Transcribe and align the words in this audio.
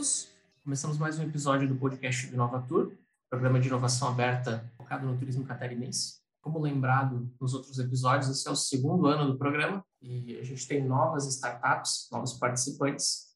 Todos, 0.00 0.28
começamos 0.64 0.96
mais 0.96 1.18
um 1.18 1.24
episódio 1.24 1.68
do 1.68 1.76
podcast 1.76 2.26
do 2.28 2.32
Inovatur, 2.32 2.96
programa 3.28 3.60
de 3.60 3.68
inovação 3.68 4.08
aberta 4.08 4.72
focado 4.74 5.06
no 5.06 5.14
turismo 5.18 5.44
catarinense. 5.44 6.14
Como 6.40 6.58
lembrado 6.58 7.30
nos 7.38 7.52
outros 7.52 7.78
episódios, 7.78 8.30
esse 8.30 8.48
é 8.48 8.50
o 8.50 8.56
segundo 8.56 9.06
ano 9.06 9.30
do 9.30 9.36
programa 9.36 9.84
e 10.00 10.38
a 10.38 10.42
gente 10.42 10.66
tem 10.66 10.82
novas 10.82 11.26
startups, 11.26 12.08
novos 12.10 12.32
participantes. 12.32 13.26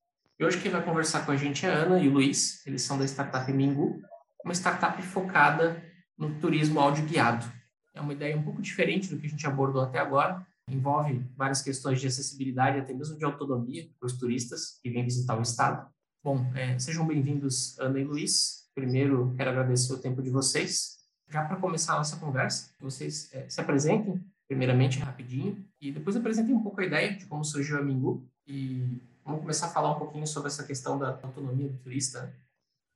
E 0.40 0.44
hoje 0.46 0.58
quem 0.58 0.70
vai 0.70 0.82
conversar 0.82 1.26
com 1.26 1.32
a 1.32 1.36
gente 1.36 1.66
é 1.66 1.70
a 1.70 1.74
Ana 1.80 2.00
e 2.00 2.08
o 2.08 2.12
Luiz, 2.14 2.66
eles 2.66 2.80
são 2.80 2.96
da 2.96 3.04
startup 3.04 3.52
Mingu, 3.52 4.00
uma 4.42 4.54
startup 4.54 5.02
focada 5.02 5.84
no 6.16 6.40
turismo 6.40 6.80
áudio 6.80 7.04
guiado. 7.04 7.44
É 7.92 8.00
uma 8.00 8.14
ideia 8.14 8.38
um 8.38 8.42
pouco 8.42 8.62
diferente 8.62 9.10
do 9.10 9.20
que 9.20 9.26
a 9.26 9.30
gente 9.30 9.46
abordou 9.46 9.82
até 9.82 9.98
agora, 9.98 10.46
envolve 10.66 11.22
várias 11.36 11.60
questões 11.60 12.00
de 12.00 12.06
acessibilidade, 12.06 12.80
até 12.80 12.94
mesmo 12.94 13.18
de 13.18 13.24
autonomia 13.26 13.86
para 14.00 14.06
os 14.06 14.14
turistas 14.14 14.78
que 14.82 14.88
vêm 14.88 15.04
visitar 15.04 15.38
o 15.38 15.42
estado. 15.42 15.92
Bom, 16.24 16.38
é, 16.54 16.78
sejam 16.78 17.06
bem-vindos, 17.06 17.78
Ana 17.78 18.00
e 18.00 18.04
Luiz. 18.04 18.66
Primeiro, 18.74 19.34
quero 19.36 19.50
agradecer 19.50 19.92
o 19.92 19.98
tempo 19.98 20.22
de 20.22 20.30
vocês. 20.30 20.96
Já 21.28 21.44
para 21.44 21.58
começar 21.58 21.92
a 21.92 21.96
nossa 21.98 22.16
conversa, 22.16 22.74
vocês 22.80 23.30
é, 23.34 23.46
se 23.46 23.60
apresentem, 23.60 24.18
primeiramente, 24.48 24.98
rapidinho, 25.00 25.62
e 25.78 25.92
depois 25.92 26.16
apresentem 26.16 26.54
um 26.54 26.62
pouco 26.62 26.80
a 26.80 26.84
ideia 26.86 27.14
de 27.14 27.26
como 27.26 27.44
surgiu 27.44 27.76
a 27.76 27.82
Mingu. 27.82 28.26
E 28.46 29.02
vamos 29.22 29.42
começar 29.42 29.66
a 29.66 29.68
falar 29.68 29.94
um 29.94 29.98
pouquinho 29.98 30.26
sobre 30.26 30.48
essa 30.48 30.64
questão 30.64 30.98
da 30.98 31.10
autonomia 31.22 31.68
do 31.68 31.76
turista. 31.76 32.34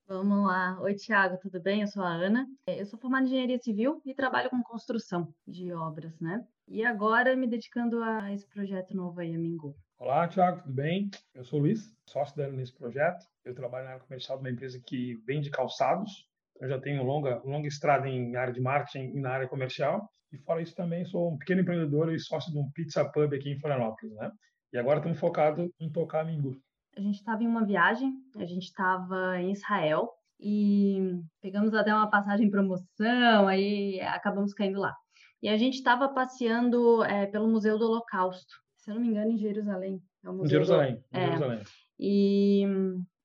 Vamos 0.07 0.47
lá. 0.47 0.81
Oi, 0.81 0.95
Tiago, 0.95 1.37
tudo 1.37 1.61
bem? 1.61 1.83
Eu 1.83 1.87
sou 1.87 2.03
a 2.03 2.09
Ana. 2.09 2.47
Eu 2.67 2.87
sou 2.87 2.99
formada 2.99 3.27
em 3.27 3.29
engenharia 3.29 3.59
civil 3.59 4.01
e 4.07 4.15
trabalho 4.15 4.49
com 4.49 4.63
construção 4.63 5.35
de 5.47 5.71
obras, 5.75 6.19
né? 6.19 6.47
E 6.67 6.83
agora 6.83 7.37
me 7.37 7.47
dedicando 7.47 8.03
a 8.03 8.33
esse 8.33 8.47
projeto 8.49 8.97
novo 8.97 9.21
aí, 9.21 9.35
a 9.35 9.39
Mingu. 9.39 9.77
Olá, 10.01 10.29
Tiago, 10.29 10.63
tudo 10.63 10.73
bem? 10.73 11.11
Eu 11.35 11.43
sou 11.43 11.59
o 11.59 11.63
Luiz, 11.63 11.93
sócio 12.07 12.37
dela 12.37 12.53
nesse 12.53 12.73
projeto. 12.73 13.27
Eu 13.45 13.53
trabalho 13.53 13.85
na 13.85 13.91
área 13.95 14.05
comercial 14.05 14.39
de 14.39 14.45
uma 14.45 14.51
empresa 14.51 14.81
que 14.87 15.17
vende 15.27 15.51
calçados. 15.51 16.25
Eu 16.61 16.69
já 16.69 16.81
tenho 16.81 17.03
longa, 17.03 17.43
longa 17.45 17.67
estrada 17.67 18.09
em 18.09 18.37
área 18.37 18.53
de 18.53 18.61
marketing 18.61 19.17
e 19.17 19.21
na 19.21 19.31
área 19.31 19.49
comercial. 19.49 20.09
E 20.33 20.39
fora 20.39 20.63
isso 20.63 20.77
também, 20.77 21.05
sou 21.05 21.33
um 21.33 21.37
pequeno 21.37 21.63
empreendedor 21.63 22.15
e 22.15 22.21
sócio 22.21 22.53
de 22.53 22.59
um 22.59 22.71
pizza 22.71 23.05
pub 23.11 23.35
aqui 23.35 23.51
em 23.51 23.59
Florianópolis, 23.59 24.15
né? 24.15 24.31
E 24.73 24.79
agora 24.79 24.99
estamos 24.99 25.19
focados 25.19 25.69
em 25.81 25.91
tocar 25.91 26.25
Mingu. 26.25 26.57
A 26.97 27.01
gente 27.01 27.17
estava 27.17 27.43
em 27.43 27.49
uma 27.49 27.67
viagem, 27.67 28.13
a 28.37 28.45
gente 28.45 28.67
estava 28.67 29.41
em 29.41 29.51
Israel 29.51 30.09
e 30.39 31.21
pegamos 31.43 31.75
até 31.75 31.93
uma 31.93 32.09
passagem 32.09 32.47
em 32.47 32.51
promoção, 32.51 33.49
aí 33.49 34.01
acabamos 34.03 34.55
caindo 34.55 34.79
lá. 34.79 34.95
E 35.43 35.49
a 35.49 35.57
gente 35.57 35.75
estava 35.75 36.09
passeando 36.09 37.03
é, 37.03 37.27
pelo 37.27 37.49
Museu 37.49 37.77
do 37.77 37.87
Holocausto 37.87 38.68
se 38.89 38.93
eu 38.93 38.95
não 38.95 39.03
me 39.03 39.09
engano, 39.09 39.31
em 39.31 39.37
Jerusalém. 39.37 40.03
É 40.25 40.49
Jerusalém, 40.49 40.95
do... 40.97 41.05
é. 41.19 41.27
Jerusalém. 41.27 41.63
E 42.01 42.65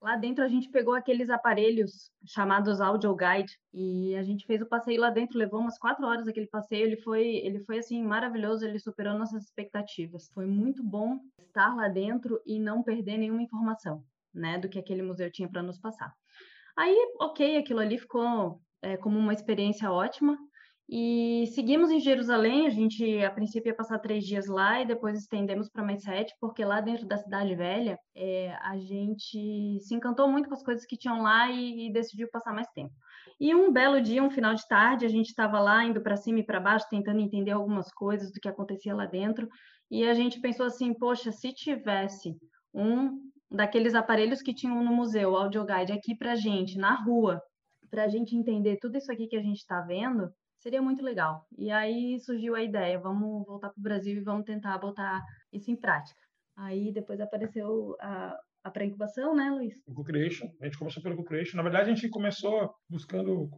lá 0.02 0.18
dentro 0.18 0.44
a 0.44 0.48
gente 0.50 0.70
pegou 0.70 0.94
aqueles 0.94 1.30
aparelhos 1.30 2.12
chamados 2.26 2.82
audio 2.82 3.16
guide 3.16 3.58
e 3.74 4.14
a 4.16 4.24
gente 4.24 4.46
fez 4.46 4.62
o 4.62 4.66
passeio 4.66 5.00
lá 5.00 5.10
dentro, 5.10 5.38
levou 5.38 5.62
umas 5.62 5.80
quatro 5.80 6.06
horas 6.06 6.28
aquele 6.28 6.48
passeio, 6.48 6.86
ele 6.86 6.98
foi, 6.98 7.26
ele 7.38 7.62
foi 7.62 7.78
assim 7.78 8.04
maravilhoso, 8.04 8.66
ele 8.66 8.78
superou 8.78 9.18
nossas 9.18 9.44
expectativas. 9.44 10.30
Foi 10.34 10.46
muito 10.46 10.84
bom 10.84 11.18
estar 11.40 11.74
lá 11.74 11.88
dentro 11.88 12.42
e 12.46 12.60
não 12.60 12.84
perder 12.84 13.18
nenhuma 13.18 13.42
informação, 13.42 14.04
né, 14.34 14.58
do 14.58 14.68
que 14.68 14.80
aquele 14.80 15.02
museu 15.02 15.32
tinha 15.32 15.48
para 15.48 15.64
nos 15.64 15.80
passar. 15.80 16.14
Aí, 16.76 16.98
ok, 17.22 17.56
aquilo 17.56 17.80
ali 17.80 17.98
ficou 17.98 18.60
é, 18.82 18.98
como 18.98 19.18
uma 19.18 19.32
experiência 19.32 19.90
ótima. 19.90 20.38
E 20.90 21.46
seguimos 21.54 21.90
em 21.90 22.00
Jerusalém, 22.00 22.68
a 22.68 22.70
gente 22.70 23.24
a 23.24 23.32
princípio 23.32 23.70
ia 23.70 23.76
passar 23.76 24.00
três 24.00 24.26
dias 24.26 24.48
lá 24.48 24.82
e 24.82 24.86
depois 24.86 25.18
estendemos 25.18 25.70
para 25.70 25.84
mais 25.84 26.04
sete, 26.04 26.36
porque 26.42 26.64
lá 26.66 26.82
dentro 26.82 27.08
da 27.08 27.18
Cidade 27.18 27.56
Velha 27.56 27.98
é, 28.14 28.54
a 28.62 28.78
gente 28.78 29.80
se 29.80 29.96
encantou 29.96 30.28
muito 30.28 30.50
com 30.50 30.54
as 30.54 30.62
coisas 30.64 30.86
que 30.86 30.98
tinham 30.98 31.22
lá 31.22 31.50
e, 31.50 31.88
e 31.88 31.94
decidiu 31.94 32.28
passar 32.30 32.54
mais 32.54 32.68
tempo. 32.72 32.94
E 33.40 33.56
um 33.56 33.72
belo 33.72 34.02
dia, 34.02 34.22
um 34.22 34.30
final 34.30 34.54
de 34.54 34.68
tarde, 34.68 35.06
a 35.06 35.10
gente 35.10 35.28
estava 35.28 35.60
lá 35.60 35.84
indo 35.86 36.02
para 36.02 36.18
cima 36.18 36.40
e 36.40 36.46
para 36.46 36.60
baixo, 36.60 36.86
tentando 36.90 37.22
entender 37.22 37.52
algumas 37.52 37.92
coisas 37.94 38.32
do 38.32 38.40
que 38.40 38.50
acontecia 38.50 38.94
lá 38.94 39.06
dentro, 39.06 39.48
e 39.90 40.06
a 40.06 40.14
gente 40.14 40.42
pensou 40.42 40.66
assim: 40.66 40.94
poxa, 40.94 41.32
se 41.32 41.54
tivesse 41.54 42.36
um 42.74 43.20
daqueles 43.50 43.96
aparelhos 43.96 44.42
que 44.42 44.54
tinham 44.54 44.84
no 44.84 44.94
museu, 44.94 45.32
o 45.32 45.38
audioguide, 45.38 45.94
aqui 45.94 46.16
para 46.16 46.36
gente, 46.36 46.78
na 46.78 46.96
rua, 46.96 47.42
para 47.90 48.04
a 48.04 48.08
gente 48.08 48.36
entender 48.36 48.78
tudo 48.82 48.98
isso 48.98 49.12
aqui 49.12 49.28
que 49.28 49.38
a 49.38 49.42
gente 49.42 49.60
está 49.60 49.82
vendo 49.82 50.30
seria 50.64 50.82
muito 50.82 51.04
legal. 51.04 51.46
E 51.58 51.70
aí 51.70 52.18
surgiu 52.22 52.56
a 52.56 52.64
ideia, 52.64 52.98
vamos 52.98 53.46
voltar 53.46 53.70
para 53.70 53.80
o 53.80 53.84
Brasil 53.84 54.16
e 54.16 54.24
vamos 54.24 54.46
tentar 54.46 54.78
botar 54.78 55.22
isso 55.52 55.70
em 55.70 55.76
prática. 55.76 56.20
Aí 56.56 56.94
depois 56.94 57.20
apareceu 57.20 57.96
a, 58.00 58.34
a 58.64 58.72
pré-incubação, 58.72 59.36
né, 59.36 59.50
Luiz? 59.52 59.76
O 59.86 59.94
Co-Creation. 59.94 60.48
A 60.62 60.66
gente 60.66 60.78
começou 60.78 61.04
pelo 61.04 61.18
Co-Creation. 61.18 61.58
Na 61.58 61.64
verdade, 61.64 61.92
a 61.92 61.94
gente 61.94 62.08
começou 62.10 62.74
buscando, 62.90 63.50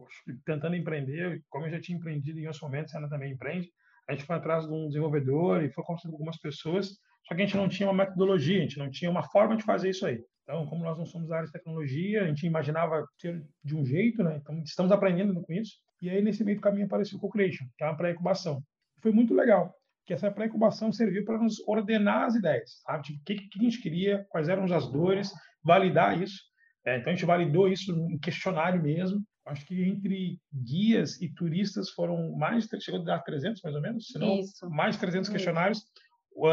tentando 0.44 0.74
empreender. 0.74 1.42
Como 1.48 1.66
eu 1.66 1.70
já 1.70 1.80
tinha 1.80 1.96
empreendido 1.96 2.40
em 2.40 2.46
outros 2.46 2.62
momentos, 2.62 2.92
a 2.94 2.98
Ana 2.98 3.08
também 3.08 3.32
empreende. 3.32 3.70
A 4.08 4.12
gente 4.12 4.24
foi 4.24 4.36
atrás 4.36 4.66
de 4.66 4.72
um 4.72 4.88
desenvolvedor 4.88 5.62
e 5.62 5.70
foi 5.70 5.84
conversando 5.84 6.10
com 6.10 6.16
algumas 6.16 6.38
pessoas. 6.38 6.88
Só 7.26 7.34
que 7.34 7.42
a 7.42 7.44
gente 7.44 7.56
não 7.56 7.68
tinha 7.68 7.88
uma 7.88 8.04
metodologia, 8.04 8.58
a 8.58 8.62
gente 8.62 8.78
não 8.78 8.90
tinha 8.90 9.10
uma 9.10 9.22
forma 9.22 9.56
de 9.56 9.64
fazer 9.64 9.90
isso 9.90 10.06
aí. 10.06 10.22
Então, 10.44 10.64
como 10.66 10.84
nós 10.84 10.96
não 10.96 11.04
somos 11.04 11.28
da 11.28 11.36
área 11.36 11.46
de 11.46 11.52
tecnologia, 11.52 12.22
a 12.22 12.26
gente 12.28 12.46
imaginava 12.46 13.04
ser 13.18 13.44
de 13.64 13.76
um 13.76 13.84
jeito, 13.84 14.22
né? 14.22 14.36
Então, 14.36 14.62
estamos 14.62 14.92
aprendendo 14.92 15.34
com 15.42 15.52
isso. 15.52 15.72
E 16.00 16.08
aí, 16.08 16.22
nesse 16.22 16.44
meio 16.44 16.58
do 16.58 16.62
caminho, 16.62 16.86
apareceu 16.86 17.18
o 17.18 17.20
Co-Creation, 17.20 17.66
que 17.76 17.82
é 17.82 17.86
uma 17.86 17.96
pré-incubação. 17.96 18.62
Foi 19.02 19.10
muito 19.10 19.34
legal, 19.34 19.74
que 20.06 20.12
essa 20.12 20.30
pré-incubação 20.30 20.92
serviu 20.92 21.24
para 21.24 21.38
nos 21.38 21.56
ordenar 21.66 22.26
as 22.26 22.36
ideias, 22.36 22.80
sabe? 22.84 23.02
Tipo, 23.02 23.20
o 23.20 23.24
que, 23.24 23.34
que 23.34 23.58
a 23.58 23.62
gente 23.62 23.82
queria, 23.82 24.24
quais 24.28 24.48
eram 24.48 24.64
as 24.72 24.86
dores, 24.88 25.32
validar 25.64 26.22
isso. 26.22 26.40
É, 26.84 26.98
então, 26.98 27.12
a 27.12 27.16
gente 27.16 27.26
validou 27.26 27.66
isso 27.66 27.92
em 28.08 28.18
questionário 28.18 28.80
mesmo. 28.80 29.20
Acho 29.46 29.66
que 29.66 29.82
entre 29.82 30.38
guias 30.52 31.20
e 31.20 31.28
turistas 31.28 31.90
foram 31.90 32.36
mais, 32.36 32.68
chegou 32.80 33.00
a 33.00 33.04
dar 33.04 33.18
300 33.20 33.62
mais 33.62 33.74
ou 33.74 33.82
menos, 33.82 34.06
se 34.06 34.18
não 34.18 34.40
mais 34.70 34.94
de 34.94 35.00
300 35.00 35.28
questionários, 35.28 35.82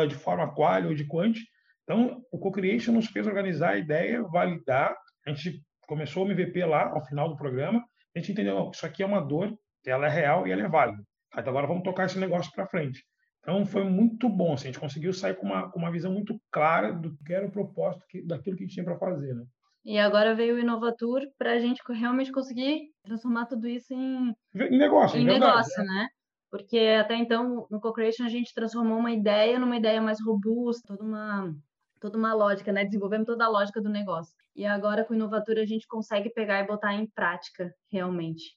de 0.07 0.15
forma 0.15 0.53
qual 0.53 0.85
ou 0.85 0.93
de 0.93 1.05
quant. 1.05 1.35
Então, 1.83 2.21
o 2.31 2.39
Co-Creation 2.39 2.93
nos 2.93 3.07
fez 3.07 3.27
organizar 3.27 3.71
a 3.71 3.77
ideia, 3.77 4.23
validar. 4.23 4.95
A 5.25 5.29
gente 5.29 5.61
começou 5.87 6.25
o 6.25 6.31
MVP 6.31 6.63
lá, 6.65 6.89
ao 6.89 7.05
final 7.05 7.29
do 7.29 7.35
programa, 7.35 7.83
a 8.15 8.19
gente 8.19 8.31
entendeu, 8.31 8.71
isso 8.73 8.85
aqui 8.85 9.03
é 9.03 9.05
uma 9.05 9.21
dor, 9.21 9.53
ela 9.85 10.07
é 10.07 10.09
real 10.09 10.47
e 10.47 10.51
ela 10.51 10.63
é 10.63 10.67
válida. 10.67 11.03
Então 11.37 11.49
agora 11.49 11.67
vamos 11.67 11.83
tocar 11.83 12.05
esse 12.05 12.19
negócio 12.19 12.51
para 12.53 12.67
frente. 12.67 13.03
Então 13.41 13.65
foi 13.65 13.83
muito 13.83 14.29
bom, 14.29 14.53
assim, 14.53 14.69
a 14.69 14.71
gente 14.71 14.79
conseguiu 14.79 15.11
sair 15.11 15.35
com 15.35 15.45
uma, 15.45 15.69
com 15.69 15.79
uma 15.79 15.91
visão 15.91 16.11
muito 16.11 16.39
clara 16.51 16.93
do 16.93 17.17
que 17.25 17.33
era 17.33 17.45
o 17.45 17.51
propósito 17.51 18.05
que, 18.07 18.25
daquilo 18.25 18.55
que 18.55 18.63
a 18.63 18.65
gente 18.65 18.75
tinha 18.75 18.85
para 18.85 18.97
fazer, 18.97 19.33
né? 19.33 19.43
E 19.83 19.99
agora 19.99 20.33
veio 20.33 20.55
o 20.55 20.59
Inovatur 20.59 21.21
para 21.37 21.53
a 21.53 21.59
gente 21.59 21.81
realmente 21.89 22.31
conseguir 22.31 22.89
transformar 23.03 23.47
tudo 23.47 23.67
isso 23.67 23.93
em, 23.93 24.33
em 24.55 24.77
negócio, 24.77 25.19
em 25.19 25.25
negócio, 25.25 25.83
né? 25.83 26.07
Porque 26.53 26.77
até 26.77 27.15
então 27.15 27.65
no 27.67 27.81
Co-Creation 27.81 28.25
a 28.25 28.29
gente 28.29 28.53
transformou 28.53 28.99
uma 28.99 29.11
ideia 29.11 29.57
numa 29.57 29.75
ideia 29.75 29.99
mais 29.99 30.23
robusta, 30.23 30.87
toda 30.87 31.03
uma 31.03 31.51
toda 31.99 32.15
uma 32.15 32.31
lógica, 32.31 32.71
né? 32.71 32.85
Desenvolvemos 32.85 33.25
toda 33.25 33.45
a 33.45 33.49
lógica 33.49 33.81
do 33.81 33.89
negócio. 33.89 34.35
E 34.55 34.63
agora 34.63 35.03
com 35.03 35.15
Inovatura 35.15 35.63
a 35.63 35.65
gente 35.65 35.87
consegue 35.87 36.29
pegar 36.29 36.59
e 36.59 36.67
botar 36.67 36.93
em 36.93 37.07
prática 37.07 37.73
realmente. 37.91 38.55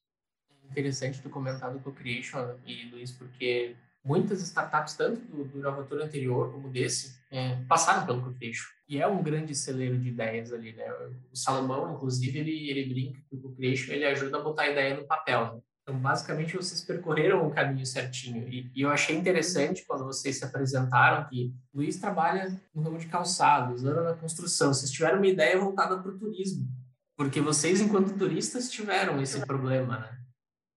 Interessante 0.71 1.23
tu 1.23 1.31
comentar 1.31 1.73
do 1.73 1.81
Co-Creation 1.81 2.59
e 2.67 2.91
Luiz, 2.91 3.13
porque 3.13 3.75
muitas 4.05 4.43
startups, 4.43 4.95
tanto 4.95 5.23
do, 5.23 5.45
do 5.45 5.59
Inovatura 5.59 6.05
anterior 6.05 6.53
como 6.53 6.69
desse, 6.69 7.19
é, 7.31 7.57
passaram 7.67 8.05
pelo 8.05 8.21
Co-Creation. 8.21 8.69
E 8.87 9.01
é 9.01 9.07
um 9.07 9.23
grande 9.23 9.55
celeiro 9.55 9.99
de 9.99 10.11
ideias 10.11 10.53
ali, 10.53 10.75
né? 10.75 10.85
O 11.33 11.35
Salomão, 11.35 11.95
inclusive, 11.95 12.41
ele, 12.41 12.69
ele 12.69 12.93
brinca 12.93 13.23
que 13.27 13.37
o 13.37 13.41
Co-Creation 13.41 13.95
ele 13.95 14.05
ajuda 14.05 14.37
a 14.37 14.43
botar 14.43 14.65
a 14.65 14.71
ideia 14.71 14.95
no 14.95 15.07
papel, 15.07 15.55
né? 15.55 15.61
Então, 15.89 16.01
basicamente, 16.01 16.57
vocês 16.57 16.81
percorreram 16.81 17.47
o 17.47 17.53
caminho 17.53 17.87
certinho. 17.87 18.49
E, 18.49 18.73
e, 18.75 18.83
eu 18.83 18.91
achei 18.91 19.17
interessante 19.17 19.85
quando 19.87 20.05
vocês 20.05 20.37
se 20.37 20.45
apresentaram 20.45 21.29
que 21.29 21.55
Luiz 21.73 21.97
trabalha 21.97 22.61
no 22.75 22.83
ramo 22.83 22.99
de 22.99 23.07
calçados, 23.07 23.85
Ana 23.85 24.03
na 24.03 24.15
construção. 24.15 24.75
Vocês 24.75 24.91
tiveram 24.91 25.19
uma 25.19 25.29
ideia 25.29 25.57
voltada 25.57 25.97
para 25.97 26.11
o 26.11 26.19
turismo. 26.19 26.67
Porque 27.17 27.41
vocês, 27.41 27.81
enquanto 27.81 28.19
turistas, 28.19 28.69
tiveram 28.69 29.23
esse 29.23 29.47
problema, 29.47 30.01
né? 30.01 30.19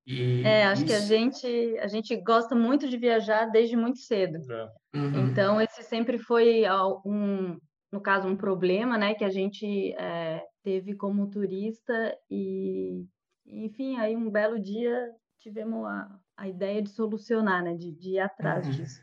E 0.06 0.44
é, 0.44 0.66
acho 0.66 0.86
isso... 0.86 0.94
que 0.94 0.94
a 0.94 1.02
gente, 1.02 1.80
a 1.80 1.88
gente 1.88 2.16
gosta 2.18 2.54
muito 2.54 2.88
de 2.88 2.96
viajar 2.96 3.48
desde 3.48 3.76
muito 3.76 3.98
cedo. 3.98 4.38
É. 4.52 4.72
Uhum. 4.96 5.28
Então, 5.28 5.60
esse 5.60 5.82
sempre 5.82 6.20
foi 6.20 6.66
um, 7.04 7.58
no 7.92 8.00
caso, 8.00 8.28
um 8.28 8.38
problema, 8.38 8.96
né, 8.96 9.16
que 9.16 9.26
a 9.26 9.30
gente 9.32 9.92
é, 9.94 10.44
teve 10.64 10.96
como 10.96 11.32
turista 11.32 12.16
e 12.30 13.06
enfim, 13.50 13.98
aí 13.98 14.16
um 14.16 14.30
belo 14.30 14.60
dia 14.60 15.12
tivemos 15.40 15.86
a, 15.86 16.19
a 16.38 16.48
ideia 16.48 16.81
de 16.81 16.90
solucionar, 16.90 17.63
né? 17.63 17.75
De, 17.75 17.92
de 17.92 18.12
ir 18.12 18.19
atrás 18.19 18.66
uhum. 18.66 18.72
disso. 18.72 19.01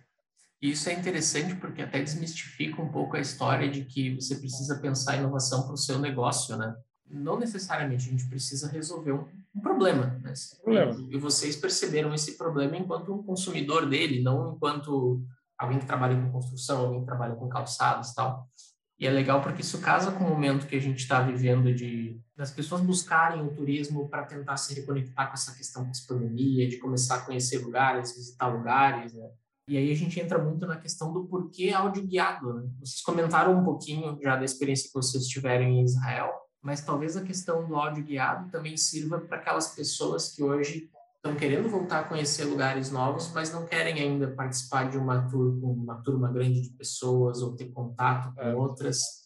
Isso 0.60 0.88
é 0.88 0.94
interessante 0.94 1.54
porque 1.56 1.82
até 1.82 2.00
desmistifica 2.02 2.81
um 2.81 2.88
pouco 2.88 3.16
a 3.16 3.20
história 3.20 3.70
de 3.70 3.84
que 3.84 4.14
você 4.14 4.37
precisa 4.37 4.78
pensar 4.81 5.12
a 5.12 5.16
inovação 5.16 5.64
para 5.64 5.75
o 5.75 5.78
seu 5.78 5.98
negócio, 5.98 6.56
né? 6.56 6.75
Não 7.08 7.38
necessariamente 7.38 8.08
a 8.08 8.10
gente 8.10 8.28
precisa 8.28 8.69
resolver 8.69 9.12
um, 9.12 9.26
um 9.54 9.60
problema, 9.60 10.06
né? 10.22 10.32
problema. 10.62 10.92
E, 10.92 11.14
e 11.14 11.19
vocês 11.19 11.56
perceberam 11.56 12.12
esse 12.14 12.37
problema 12.37 12.76
enquanto 12.76 13.14
um 13.14 13.22
consumidor 13.22 13.88
dele, 13.88 14.22
não 14.22 14.54
enquanto 14.54 15.22
alguém 15.58 15.78
que 15.78 15.87
trabalha 15.87 16.20
com 16.20 16.32
construção, 16.32 16.81
alguém 16.81 17.00
que 17.00 17.06
trabalha 17.06 17.34
com 17.37 17.49
calçados 17.49 18.12
tal. 18.14 18.49
E 18.98 19.06
é 19.06 19.10
legal 19.10 19.43
porque 19.43 19.60
isso 19.60 19.81
casa 19.81 20.10
com 20.10 20.25
o 20.25 20.28
momento 20.28 20.66
que 20.66 20.76
a 20.76 20.81
gente 20.81 20.98
está 20.98 21.20
vivendo 21.20 21.75
de 21.75 22.20
das 22.34 22.50
pessoas 22.50 22.82
buscarem 22.82 23.43
o 23.43 23.54
turismo 23.54 24.08
para 24.08 24.25
tentar 24.25 24.58
se 24.58 24.75
reconectar 24.75 25.28
com 25.28 25.34
essa 25.34 25.54
questão 25.54 25.84
da 25.84 25.93
pandemia, 26.06 26.69
de 26.69 26.76
começar 26.76 27.16
a 27.16 27.20
conhecer 27.20 27.58
lugares, 27.58 28.14
visitar 28.14 28.46
lugares, 28.48 29.14
né? 29.14 29.26
E 29.69 29.76
aí 29.76 29.90
a 29.90 29.96
gente 29.96 30.20
entra 30.20 30.38
muito 30.38 30.64
na 30.66 30.76
questão 30.76 31.12
do 31.12 31.25
porquê 31.25 31.70
áudio 31.70 32.06
guiado. 32.06 32.54
Né? 32.54 32.69
Vocês 32.78 33.02
comentaram 33.02 33.58
um 33.58 33.64
pouquinho 33.64 34.16
já 34.22 34.37
da 34.37 34.44
experiência 34.44 34.87
que 34.87 34.94
vocês 34.94 35.26
tiveram 35.26 35.64
em 35.64 35.82
Israel, 35.82 36.31
mas 36.62 36.82
talvez 36.82 37.16
a 37.16 37.25
questão 37.25 37.66
do 37.66 37.75
áudio 37.75 38.04
guiado 38.04 38.50
também 38.50 38.76
sirva 38.76 39.19
para 39.19 39.38
aquelas 39.38 39.75
pessoas 39.75 40.32
que 40.32 40.42
hoje 40.42 40.88
estão 41.26 41.34
querendo 41.34 41.69
voltar 41.69 42.00
a 42.00 42.05
conhecer 42.05 42.44
lugares 42.44 42.90
novos, 42.90 43.32
mas 43.34 43.52
não 43.52 43.67
querem 43.67 44.00
ainda 44.00 44.28
participar 44.28 44.88
de 44.88 44.96
uma 44.96 45.28
tour 45.28 45.61
com 45.61 45.73
uma 45.73 45.96
turma 46.02 46.31
grande 46.32 46.61
de 46.61 46.70
pessoas 46.70 47.43
ou 47.43 47.56
ter 47.56 47.67
contato 47.67 48.32
com 48.34 48.40
é. 48.40 48.55
outras. 48.55 49.25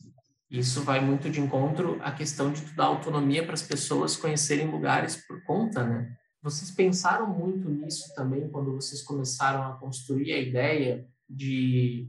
Isso 0.51 0.83
vai 0.83 1.01
muito 1.01 1.29
de 1.29 1.41
encontro 1.41 2.01
à 2.03 2.11
questão 2.11 2.53
de 2.53 2.63
dar 2.75 2.87
autonomia 2.87 3.45
para 3.45 3.55
as 3.55 3.63
pessoas 3.63 4.17
conhecerem 4.17 4.71
lugares 4.71 5.17
por 5.27 5.45
conta, 5.45 5.85
né? 5.85 6.17
Vocês 6.43 6.71
pensaram 6.71 7.27
muito 7.27 7.69
nisso 7.69 8.15
também 8.15 8.49
quando 8.49 8.73
vocês 8.73 9.03
começaram 9.03 9.63
a 9.63 9.77
construir 9.77 10.33
a 10.33 10.39
ideia 10.39 11.07
de 11.29 12.09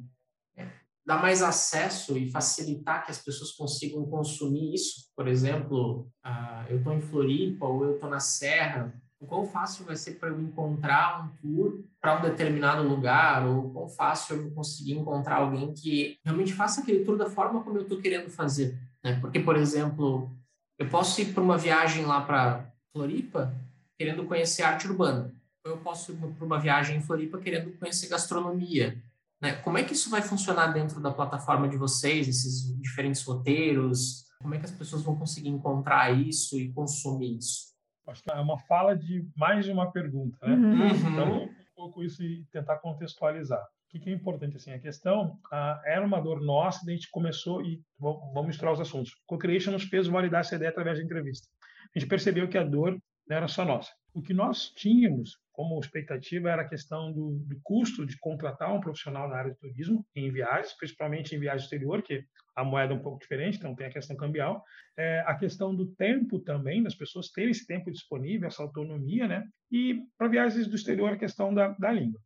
é, 0.56 0.70
dar 1.06 1.22
mais 1.22 1.42
acesso 1.42 2.18
e 2.18 2.32
facilitar 2.32 3.06
que 3.06 3.12
as 3.12 3.20
pessoas 3.20 3.52
consigam 3.52 4.06
consumir 4.06 4.74
isso? 4.74 5.12
Por 5.16 5.28
exemplo, 5.28 6.10
uh, 6.26 6.66
eu 6.70 6.78
estou 6.78 6.94
em 6.94 7.02
Floripa 7.02 7.66
ou 7.66 7.84
eu 7.84 7.96
estou 7.96 8.10
na 8.10 8.22
Serra, 8.22 8.96
o 9.22 9.28
quão 9.28 9.46
fácil 9.46 9.86
vai 9.86 9.96
ser 9.96 10.14
para 10.14 10.30
eu 10.30 10.42
encontrar 10.42 11.24
um 11.24 11.30
tour 11.38 11.84
para 12.02 12.18
um 12.18 12.22
determinado 12.24 12.82
lugar, 12.82 13.46
ou 13.46 13.70
quão 13.70 13.88
fácil 13.88 14.36
eu 14.36 14.52
conseguir 14.52 14.94
encontrar 14.94 15.38
alguém 15.38 15.72
que 15.72 16.18
realmente 16.26 16.54
faça 16.54 16.82
aquele 16.82 17.06
tour 17.06 17.16
da 17.16 17.30
forma 17.30 17.62
como 17.64 17.78
eu 17.78 17.84
estou 17.84 18.02
querendo 18.02 18.32
fazer. 18.32 18.76
Né? 19.04 19.20
Porque, 19.22 19.40
por 19.40 19.56
exemplo, 19.56 20.36
eu 20.80 20.90
posso 20.90 21.22
ir 21.22 21.34
para 21.34 21.44
uma 21.44 21.56
viagem 21.56 22.04
lá 22.04 22.22
para 22.22 22.74
Floripa 22.92 23.54
querendo 23.96 24.26
conhecer 24.26 24.64
arte 24.64 24.88
urbana, 24.88 25.32
ou 25.64 25.74
eu 25.74 25.78
posso 25.78 26.12
ir 26.12 26.16
para 26.16 26.44
uma 26.46 26.60
viagem 26.60 26.98
em 26.98 27.02
Floripa 27.02 27.38
querendo 27.38 27.78
conhecer 27.78 28.08
gastronomia. 28.08 29.00
Né? 29.40 29.54
Como 29.54 29.78
é 29.78 29.84
que 29.84 29.94
isso 29.94 30.10
vai 30.10 30.24
funcionar 30.24 30.68
dentro 30.74 31.00
da 31.00 31.12
plataforma 31.12 31.70
de 31.70 31.78
vocês, 31.78 32.28
esses 32.28 32.76
diferentes 32.82 33.24
roteiros? 33.24 34.26
Como 34.42 34.56
é 34.56 34.58
que 34.58 34.66
as 34.66 34.72
pessoas 34.72 35.04
vão 35.04 35.16
conseguir 35.16 35.50
encontrar 35.50 36.12
isso 36.12 36.60
e 36.60 36.74
consumir 36.74 37.38
isso? 37.38 37.72
Acho 38.12 38.24
que 38.24 38.32
é 38.32 38.36
uma 38.36 38.60
fala 38.60 38.96
de 38.96 39.26
mais 39.36 39.66
de 39.66 39.72
uma 39.72 39.92
pergunta, 39.92 40.38
né? 40.46 40.54
Uhum. 40.54 40.88
Então, 41.12 41.44
um 41.44 41.50
pouco 41.76 42.04
isso 42.04 42.22
e 42.24 42.46
tentar 42.52 42.78
contextualizar. 42.78 43.62
O 43.94 44.00
que 44.00 44.10
é 44.10 44.14
importante 44.14 44.56
assim? 44.56 44.72
A 44.72 44.80
questão 44.80 45.38
ah, 45.52 45.82
era 45.86 46.06
uma 46.06 46.22
dor 46.22 46.42
nossa, 46.42 46.80
a 46.88 46.92
gente 46.92 47.10
começou 47.12 47.62
e 47.62 47.82
vamos 48.00 48.48
misturar 48.48 48.74
os 48.74 48.80
assuntos. 48.80 49.12
Co-creation 49.26 49.72
nos 49.72 49.84
fez 49.84 50.08
validar 50.08 50.42
essa 50.42 50.56
ideia 50.56 50.70
através 50.70 50.98
da 50.98 51.04
entrevista. 51.04 51.48
A 51.94 52.00
gente 52.00 52.08
percebeu 52.08 52.48
que 52.48 52.58
a 52.58 52.64
dor 52.64 52.98
não 53.28 53.38
era 53.38 53.48
só 53.50 53.66
nossa. 53.66 53.92
O 54.14 54.22
que 54.22 54.34
nós 54.34 54.70
tínhamos 54.70 55.38
como 55.54 55.80
expectativa 55.80 56.50
era 56.50 56.64
a 56.64 56.68
questão 56.68 57.12
do, 57.12 57.40
do, 57.46 57.60
custo 57.64 58.06
de 58.06 58.18
contratar 58.20 58.74
um 58.74 58.80
profissional 58.80 59.30
na 59.30 59.36
área 59.36 59.52
de 59.52 59.60
turismo 59.60 60.06
em 60.16 60.32
viagens, 60.32 60.74
principalmente 60.74 61.36
em 61.36 61.40
viagem 61.40 61.64
exterior, 61.64 62.02
que 62.02 62.24
a 62.56 62.64
moeda 62.64 62.94
é 62.94 62.96
um 62.96 63.02
pouco 63.02 63.20
diferente, 63.20 63.58
então 63.58 63.76
tem 63.76 63.88
a 63.88 63.92
questão 63.92 64.16
cambial. 64.16 64.64
É, 64.98 65.24
a 65.26 65.36
questão 65.36 65.76
do 65.76 65.88
tempo 65.96 66.40
também, 66.40 66.84
das 66.84 66.96
pessoas 66.96 67.30
terem 67.30 67.52
esse 67.52 67.66
tempo 67.66 67.92
disponível, 67.92 68.48
essa 68.48 68.64
autonomia, 68.64 69.28
né? 69.28 69.46
E 69.72 70.02
para 70.18 70.28
viagens 70.28 70.68
do 70.68 70.76
exterior, 70.76 71.14
a 71.14 71.18
questão 71.18 71.54
da, 71.54 71.70
da 71.70 71.92
língua. 71.92 72.20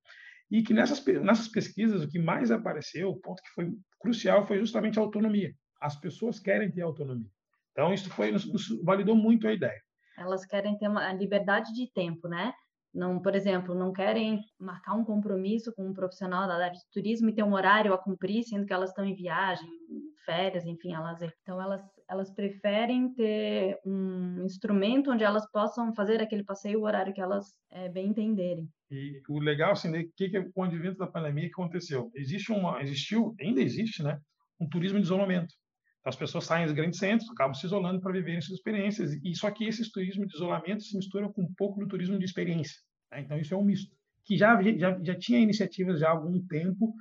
E 0.50 0.64
que 0.64 0.74
nessas, 0.74 1.04
nessas 1.06 1.48
pesquisas, 1.48 2.04
o 2.04 2.10
que 2.10 2.20
mais 2.20 2.52
apareceu, 2.52 3.10
o 3.10 3.20
ponto 3.20 3.42
que 3.42 3.50
foi 3.50 3.72
crucial, 4.00 4.46
foi 4.48 4.60
justamente 4.60 4.98
a 4.98 5.02
autonomia. 5.02 5.54
As 5.82 5.96
pessoas 5.96 6.40
querem 6.40 6.72
ter 6.72 6.82
autonomia. 6.82 7.30
Então, 7.72 7.94
isso 7.94 8.10
foi, 8.10 8.34
isso 8.34 8.84
validou 8.84 9.16
muito 9.16 9.48
a 9.48 9.54
ideia. 9.54 9.82
Elas 10.18 10.46
querem 10.46 10.78
ter 10.78 10.88
uma 10.88 11.12
liberdade 11.14 11.74
de 11.74 11.92
tempo, 11.92 12.28
né? 12.28 12.54
Não, 12.96 13.22
por 13.22 13.36
exemplo, 13.36 13.76
não 13.76 13.92
querem 13.92 14.40
marcar 14.58 14.94
um 14.94 15.04
compromisso 15.04 15.74
com 15.76 15.86
um 15.86 15.94
profissional 15.94 16.48
da 16.48 16.56
área 16.56 16.72
de 16.72 16.80
turismo 16.94 17.30
e 17.30 17.34
ter 17.34 17.44
um 17.44 17.54
horário 17.54 17.94
a 17.94 17.98
cumprir, 17.98 18.44
sendo 18.46 18.66
que 18.66 18.72
elas 18.72 18.92
estão 18.92 19.04
em 19.04 19.14
viagem, 19.14 19.68
férias, 20.26 20.66
enfim, 20.66 20.94
lazer. 20.94 21.34
Então, 21.42 21.62
elas, 21.62 21.82
elas 22.10 22.34
preferem 22.34 23.14
ter 23.14 23.78
um 23.86 24.46
instrumento 24.46 25.12
onde 25.12 25.26
elas 25.26 25.46
possam 25.52 25.94
fazer 25.94 26.22
aquele 26.22 26.46
passeio 26.46 26.80
o 26.80 26.84
horário 26.84 27.14
que 27.14 27.20
elas 27.20 27.54
é, 27.70 27.90
bem 27.90 28.08
entenderem. 28.08 28.70
E 28.90 29.22
o 29.28 29.40
legal, 29.40 29.74
assim, 29.74 29.90
né, 29.90 30.06
que, 30.16 30.30
que 30.30 30.42
com 30.52 30.62
o 30.62 30.64
advento 30.64 30.98
da 30.98 31.08
pandemia, 31.08 31.48
que 31.48 31.54
aconteceu? 31.54 32.10
Existe 32.16 32.54
uma, 32.54 32.82
existiu, 32.82 33.36
ainda 33.42 33.62
existe, 33.62 34.02
né, 34.04 34.18
um 34.58 34.70
turismo 34.70 35.00
de 35.00 35.04
isolamento. 35.04 35.54
As 36.06 36.16
pessoas 36.16 36.46
saem 36.46 36.66
dos 36.66 36.76
grandes 36.76 37.00
centros, 37.00 37.30
acabam 37.32 37.54
se 37.54 37.66
isolando 37.66 38.00
para 38.00 38.14
viverem 38.14 38.40
suas 38.40 38.60
experiências. 38.60 39.14
E 39.24 39.36
só 39.36 39.50
que 39.50 39.66
esse 39.66 39.92
turismo 39.92 40.26
de 40.28 40.36
isolamento 40.36 40.84
se 40.84 40.96
mistura 40.96 41.28
com 41.30 41.42
um 41.42 41.54
pouco 41.58 41.80
do 41.80 41.88
turismo 41.88 42.20
de 42.20 42.26
experiência. 42.26 42.80
Né? 43.12 43.22
Então 43.22 43.38
isso 43.38 43.54
é 43.54 43.58
um 43.58 43.64
misto 43.64 43.96
que 44.26 44.38
já, 44.38 44.60
já 44.62 45.00
já 45.02 45.16
tinha 45.16 45.40
iniciativas 45.40 46.00
já 46.00 46.08
há 46.08 46.12
algum 46.12 46.46
tempo 46.48 46.94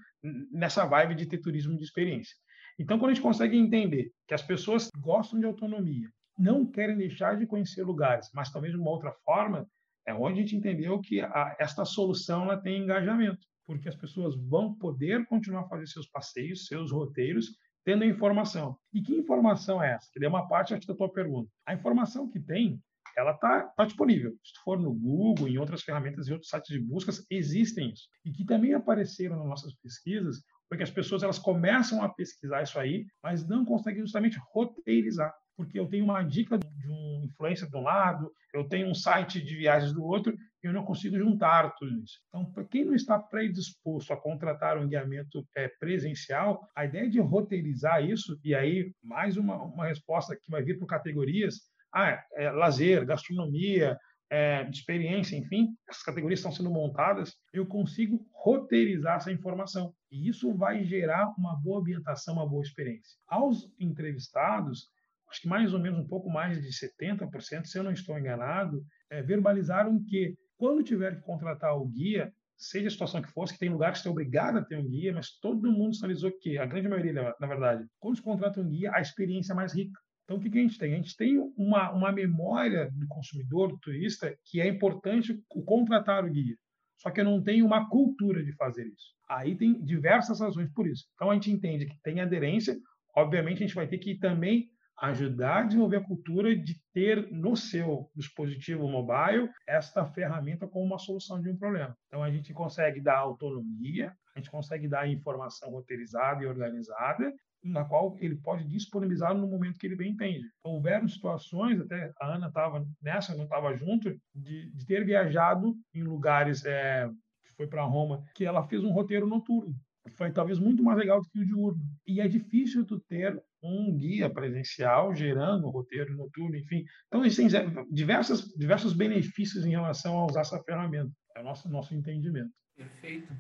nessa 0.52 0.84
vibe 0.84 1.14
de 1.14 1.26
ter 1.26 1.38
turismo 1.38 1.76
de 1.76 1.82
experiência. 1.82 2.36
Então 2.78 2.98
quando 2.98 3.10
a 3.10 3.14
gente 3.14 3.22
consegue 3.22 3.56
entender 3.56 4.10
que 4.28 4.34
as 4.34 4.42
pessoas 4.42 4.90
gostam 4.98 5.40
de 5.40 5.46
autonomia, 5.46 6.08
não 6.38 6.66
querem 6.66 6.96
deixar 6.96 7.38
de 7.38 7.46
conhecer 7.46 7.82
lugares, 7.82 8.28
mas 8.34 8.50
talvez 8.50 8.74
de 8.74 8.78
uma 8.78 8.90
outra 8.90 9.12
forma, 9.24 9.66
é 10.06 10.12
onde 10.12 10.38
a 10.38 10.42
gente 10.42 10.56
entendeu 10.56 11.00
que 11.00 11.20
a, 11.20 11.56
esta 11.58 11.84
solução 11.84 12.44
ela 12.44 12.60
tem 12.60 12.82
engajamento, 12.82 13.46
porque 13.66 13.88
as 13.88 13.96
pessoas 13.96 14.34
vão 14.36 14.74
poder 14.74 15.24
continuar 15.26 15.62
a 15.62 15.68
fazer 15.68 15.86
seus 15.86 16.08
passeios, 16.08 16.66
seus 16.66 16.92
roteiros, 16.92 17.56
tendo 17.84 18.04
informação. 18.04 18.76
E 18.92 19.02
que 19.02 19.14
informação 19.14 19.82
é 19.82 19.92
essa? 19.92 20.08
Que 20.12 20.24
é 20.24 20.28
uma 20.28 20.48
parte 20.48 20.74
da 20.74 20.94
tua 20.94 21.12
pergunta. 21.12 21.50
A 21.66 21.74
informação 21.74 22.28
que 22.28 22.40
tem, 22.40 22.80
ela 23.16 23.32
está 23.32 23.62
tá 23.76 23.84
disponível. 23.84 24.32
Se 24.42 24.54
tu 24.54 24.62
for 24.64 24.80
no 24.80 24.92
Google, 24.92 25.48
em 25.48 25.58
outras 25.58 25.82
ferramentas 25.82 26.26
e 26.26 26.32
outros 26.32 26.50
sites 26.50 26.68
de 26.68 26.80
buscas, 26.80 27.24
existem 27.30 27.90
isso. 27.90 28.08
E 28.24 28.32
que 28.32 28.44
também 28.44 28.74
apareceram 28.74 29.36
nas 29.36 29.46
nossas 29.46 29.74
pesquisas, 29.74 30.42
porque 30.68 30.82
as 30.82 30.90
pessoas 30.90 31.22
elas 31.22 31.38
começam 31.38 32.02
a 32.02 32.08
pesquisar 32.08 32.62
isso 32.62 32.78
aí, 32.78 33.06
mas 33.22 33.46
não 33.46 33.64
conseguem 33.64 34.00
justamente 34.00 34.40
roteirizar. 34.52 35.32
Porque 35.56 35.78
eu 35.78 35.86
tenho 35.86 36.04
uma 36.04 36.22
dica 36.22 36.58
de 36.58 36.88
um 36.88 37.22
influencer 37.24 37.68
de 37.68 37.76
um 37.76 37.82
lado, 37.82 38.32
eu 38.52 38.68
tenho 38.68 38.88
um 38.88 38.94
site 38.94 39.40
de 39.40 39.54
viagens 39.54 39.92
do 39.92 40.02
outro, 40.02 40.36
eu 40.66 40.72
não 40.72 40.84
consigo 40.84 41.18
juntar 41.18 41.74
tudo 41.76 41.92
isso. 41.98 42.18
Então, 42.28 42.50
para 42.52 42.64
quem 42.64 42.84
não 42.84 42.94
está 42.94 43.18
predisposto 43.18 44.12
a 44.12 44.16
contratar 44.16 44.78
um 44.78 44.88
guiamento 44.88 45.46
é, 45.56 45.68
presencial, 45.68 46.66
a 46.74 46.84
ideia 46.84 47.08
de 47.08 47.20
roteirizar 47.20 48.04
isso, 48.04 48.38
e 48.42 48.54
aí 48.54 48.92
mais 49.02 49.36
uma, 49.36 49.62
uma 49.62 49.86
resposta 49.86 50.36
que 50.36 50.50
vai 50.50 50.62
vir 50.62 50.78
por 50.78 50.86
categorias, 50.86 51.56
ah, 51.92 52.22
é, 52.34 52.50
lazer, 52.50 53.04
gastronomia, 53.04 53.96
é, 54.30 54.68
experiência, 54.68 55.36
enfim, 55.36 55.76
essas 55.88 56.02
categorias 56.02 56.40
estão 56.40 56.50
sendo 56.50 56.70
montadas, 56.70 57.34
eu 57.52 57.66
consigo 57.66 58.26
roteirizar 58.32 59.16
essa 59.16 59.30
informação. 59.30 59.94
E 60.10 60.28
isso 60.28 60.52
vai 60.54 60.84
gerar 60.84 61.32
uma 61.38 61.54
boa 61.54 61.80
ambientação, 61.80 62.34
uma 62.34 62.48
boa 62.48 62.62
experiência. 62.62 63.16
Aos 63.28 63.70
entrevistados, 63.78 64.88
acho 65.30 65.42
que 65.42 65.48
mais 65.48 65.72
ou 65.72 65.78
menos 65.80 65.98
um 66.00 66.08
pouco 66.08 66.30
mais 66.30 66.60
de 66.60 66.68
70%, 66.68 67.64
se 67.64 67.78
eu 67.78 67.84
não 67.84 67.92
estou 67.92 68.18
enganado, 68.18 68.84
é, 69.10 69.22
verbalizaram 69.22 70.02
que 70.04 70.34
quando 70.56 70.82
tiver 70.82 71.16
que 71.16 71.22
contratar 71.22 71.76
o 71.76 71.86
guia, 71.86 72.32
seja 72.56 72.88
a 72.88 72.90
situação 72.90 73.22
que 73.22 73.30
fosse, 73.30 73.52
que 73.52 73.58
tem 73.58 73.68
lugares 73.68 74.00
que 74.00 74.08
é 74.08 74.10
obrigado 74.10 74.58
a 74.58 74.64
ter 74.64 74.78
um 74.78 74.88
guia, 74.88 75.12
mas 75.12 75.38
todo 75.40 75.72
mundo 75.72 75.94
sinalizou 75.94 76.30
que, 76.40 76.58
a 76.58 76.66
grande 76.66 76.88
maioria, 76.88 77.34
na 77.40 77.46
verdade, 77.46 77.86
quando 77.98 78.16
se 78.16 78.22
contrata 78.22 78.60
um 78.60 78.68
guia, 78.68 78.92
a 78.94 79.00
experiência 79.00 79.52
é 79.52 79.56
mais 79.56 79.74
rica. 79.74 79.98
Então, 80.24 80.38
o 80.38 80.40
que, 80.40 80.48
que 80.48 80.58
a 80.58 80.62
gente 80.62 80.78
tem? 80.78 80.94
A 80.94 80.96
gente 80.96 81.16
tem 81.16 81.38
uma, 81.56 81.90
uma 81.92 82.10
memória 82.10 82.90
do 82.92 83.06
consumidor, 83.08 83.68
do 83.68 83.78
turista, 83.78 84.34
que 84.46 84.60
é 84.60 84.66
importante 84.66 85.38
o 85.50 85.62
contratar 85.62 86.24
o 86.24 86.30
guia. 86.30 86.56
Só 86.96 87.10
que 87.10 87.20
eu 87.20 87.24
não 87.24 87.42
tenho 87.42 87.66
uma 87.66 87.88
cultura 87.90 88.42
de 88.42 88.52
fazer 88.52 88.86
isso. 88.86 89.14
Aí 89.28 89.54
tem 89.54 89.84
diversas 89.84 90.40
razões 90.40 90.72
por 90.72 90.86
isso. 90.86 91.04
Então, 91.14 91.30
a 91.30 91.34
gente 91.34 91.50
entende 91.50 91.86
que 91.86 92.00
tem 92.02 92.20
aderência. 92.20 92.78
Obviamente, 93.14 93.62
a 93.62 93.66
gente 93.66 93.74
vai 93.74 93.86
ter 93.86 93.98
que 93.98 94.18
também 94.18 94.70
ajudar 95.00 95.58
a 95.58 95.62
desenvolver 95.62 95.96
a 95.96 96.04
cultura 96.04 96.56
de 96.56 96.80
ter 96.92 97.30
no 97.30 97.56
seu 97.56 98.10
dispositivo 98.14 98.88
mobile 98.88 99.50
esta 99.66 100.06
ferramenta 100.06 100.66
como 100.66 100.84
uma 100.84 100.98
solução 100.98 101.40
de 101.40 101.50
um 101.50 101.56
problema. 101.56 101.96
Então 102.06 102.22
a 102.22 102.30
gente 102.30 102.52
consegue 102.52 103.00
dar 103.00 103.18
autonomia, 103.18 104.12
a 104.34 104.38
gente 104.38 104.50
consegue 104.50 104.88
dar 104.88 105.08
informação 105.08 105.70
roteirizada 105.70 106.42
e 106.42 106.46
organizada, 106.46 107.32
na 107.62 107.84
qual 107.84 108.14
ele 108.20 108.36
pode 108.36 108.68
disponibilizar 108.68 109.34
no 109.34 109.48
momento 109.48 109.78
que 109.78 109.86
ele 109.86 109.96
bem 109.96 110.12
entende. 110.12 110.44
Houveram 110.62 111.08
situações, 111.08 111.80
até 111.80 112.12
a 112.20 112.34
Ana 112.34 112.48
estava 112.48 112.86
nessa, 113.02 113.34
não 113.34 113.44
estava 113.44 113.74
junto, 113.74 114.14
de, 114.34 114.70
de, 114.70 114.86
ter 114.86 115.04
viajado 115.04 115.74
em 115.94 116.02
lugares, 116.02 116.64
é, 116.66 117.08
foi 117.56 117.66
para 117.66 117.84
Roma, 117.84 118.22
que 118.34 118.44
ela 118.44 118.66
fez 118.68 118.84
um 118.84 118.92
roteiro 118.92 119.26
noturno 119.26 119.74
foi 120.10 120.30
talvez 120.32 120.58
muito 120.58 120.82
mais 120.82 120.98
legal 120.98 121.20
do 121.20 121.28
que 121.28 121.40
o 121.40 121.46
diurno. 121.46 121.80
E 122.06 122.20
é 122.20 122.28
difícil 122.28 122.84
tu 122.84 123.00
ter 123.00 123.42
um 123.62 123.96
guia 123.96 124.28
presencial 124.28 125.14
gerando 125.14 125.66
um 125.66 125.70
roteiro 125.70 126.16
noturno, 126.16 126.56
enfim. 126.56 126.84
Então, 127.06 127.24
existem 127.24 127.48
diversas, 127.90 128.42
diversos 128.54 128.92
benefícios 128.92 129.64
em 129.64 129.70
relação 129.70 130.18
a 130.18 130.26
usar 130.26 130.42
essa 130.42 130.62
ferramenta. 130.62 131.10
É 131.36 131.40
o 131.40 131.44
nosso, 131.44 131.68
nosso 131.68 131.94
entendimento. 131.94 132.52
Perfeito. 132.76 133.32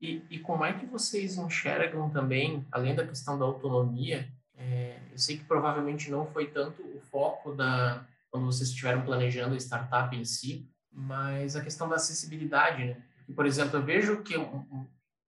E, 0.00 0.22
e 0.30 0.38
como 0.38 0.64
é 0.64 0.72
que 0.72 0.86
vocês 0.86 1.36
enxergam 1.36 2.10
também, 2.10 2.66
além 2.70 2.94
da 2.94 3.06
questão 3.06 3.38
da 3.38 3.44
autonomia, 3.44 4.28
É, 4.62 4.98
eu 5.10 5.16
sei 5.16 5.38
que 5.38 5.44
provavelmente 5.44 6.10
não 6.10 6.26
foi 6.26 6.46
tanto 6.46 6.82
o 6.82 7.00
foco 7.00 7.54
da 7.54 8.04
quando 8.30 8.44
vocês 8.44 8.68
estiveram 8.68 9.02
planejando 9.02 9.54
a 9.54 9.56
startup 9.56 10.14
em 10.14 10.22
si, 10.22 10.68
mas 10.92 11.56
a 11.56 11.62
questão 11.62 11.88
da 11.88 11.96
acessibilidade, 11.96 12.84
né? 12.84 12.96
Por 13.34 13.46
exemplo, 13.46 13.78
eu 13.78 13.82
vejo 13.82 14.22
que 14.22 14.34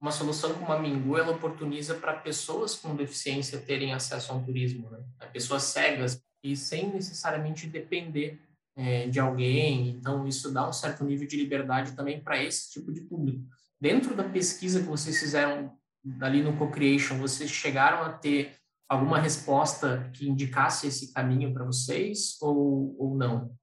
uma 0.02 0.10
solução 0.10 0.52
como 0.54 0.72
a 0.72 0.80
Mingu, 0.80 1.16
ela 1.16 1.30
oportuniza 1.30 1.94
para 1.94 2.14
pessoas 2.14 2.74
com 2.74 2.96
deficiência 2.96 3.60
terem 3.60 3.94
acesso 3.94 4.32
ao 4.32 4.42
turismo, 4.42 4.90
né? 4.90 4.98
Pessoas 5.32 5.62
cegas 5.62 6.20
e 6.42 6.56
sem 6.56 6.92
necessariamente 6.92 7.68
depender 7.68 8.40
é, 8.76 9.06
de 9.06 9.20
alguém. 9.20 9.90
Então, 9.90 10.26
isso 10.26 10.52
dá 10.52 10.68
um 10.68 10.72
certo 10.72 11.04
nível 11.04 11.28
de 11.28 11.36
liberdade 11.36 11.92
também 11.92 12.20
para 12.20 12.42
esse 12.42 12.72
tipo 12.72 12.92
de 12.92 13.02
público. 13.02 13.44
Dentro 13.80 14.12
da 14.16 14.24
pesquisa 14.24 14.80
que 14.80 14.88
vocês 14.88 15.20
fizeram 15.20 15.72
ali 16.20 16.42
no 16.42 16.56
Co-Creation, 16.56 17.18
vocês 17.18 17.48
chegaram 17.48 18.02
a 18.02 18.12
ter 18.12 18.56
alguma 18.88 19.20
resposta 19.20 20.10
que 20.12 20.28
indicasse 20.28 20.88
esse 20.88 21.12
caminho 21.12 21.54
para 21.54 21.64
vocês 21.64 22.36
ou, 22.42 22.96
ou 22.98 23.16
não? 23.16 23.54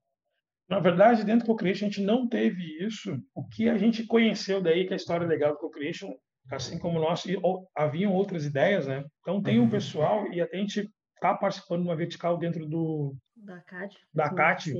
Na 0.69 0.79
verdade, 0.79 1.25
dentro 1.25 1.45
do 1.45 1.47
Co-Creation, 1.47 1.87
a 1.87 1.89
gente 1.89 2.01
não 2.01 2.29
teve 2.29 2.63
isso. 2.81 3.21
O 3.35 3.43
que 3.43 3.67
a 3.67 3.77
gente 3.77 4.05
conheceu 4.05 4.61
daí, 4.61 4.85
que 4.85 4.91
é 4.91 4.93
a 4.93 4.95
história 4.95 5.27
legal 5.27 5.51
do 5.51 5.59
Co-Creation, 5.59 6.13
assim 6.51 6.77
como 6.77 6.99
nós, 6.99 7.25
e, 7.25 7.37
ou, 7.41 7.69
haviam 7.75 8.13
outras 8.13 8.45
ideias, 8.45 8.87
né? 8.87 9.05
Então, 9.21 9.41
tem 9.41 9.59
um 9.59 9.63
uhum. 9.63 9.69
pessoal, 9.69 10.31
e 10.31 10.41
até 10.41 10.57
a 10.57 10.59
gente 10.59 10.89
está 11.15 11.33
participando 11.33 11.81
de 11.81 11.87
uma 11.87 11.95
vertical 11.95 12.37
dentro 12.37 12.65
do... 12.65 13.15
Da 13.35 13.59
CAT. 13.61 13.97
Da 14.13 14.29
CAT, 14.29 14.73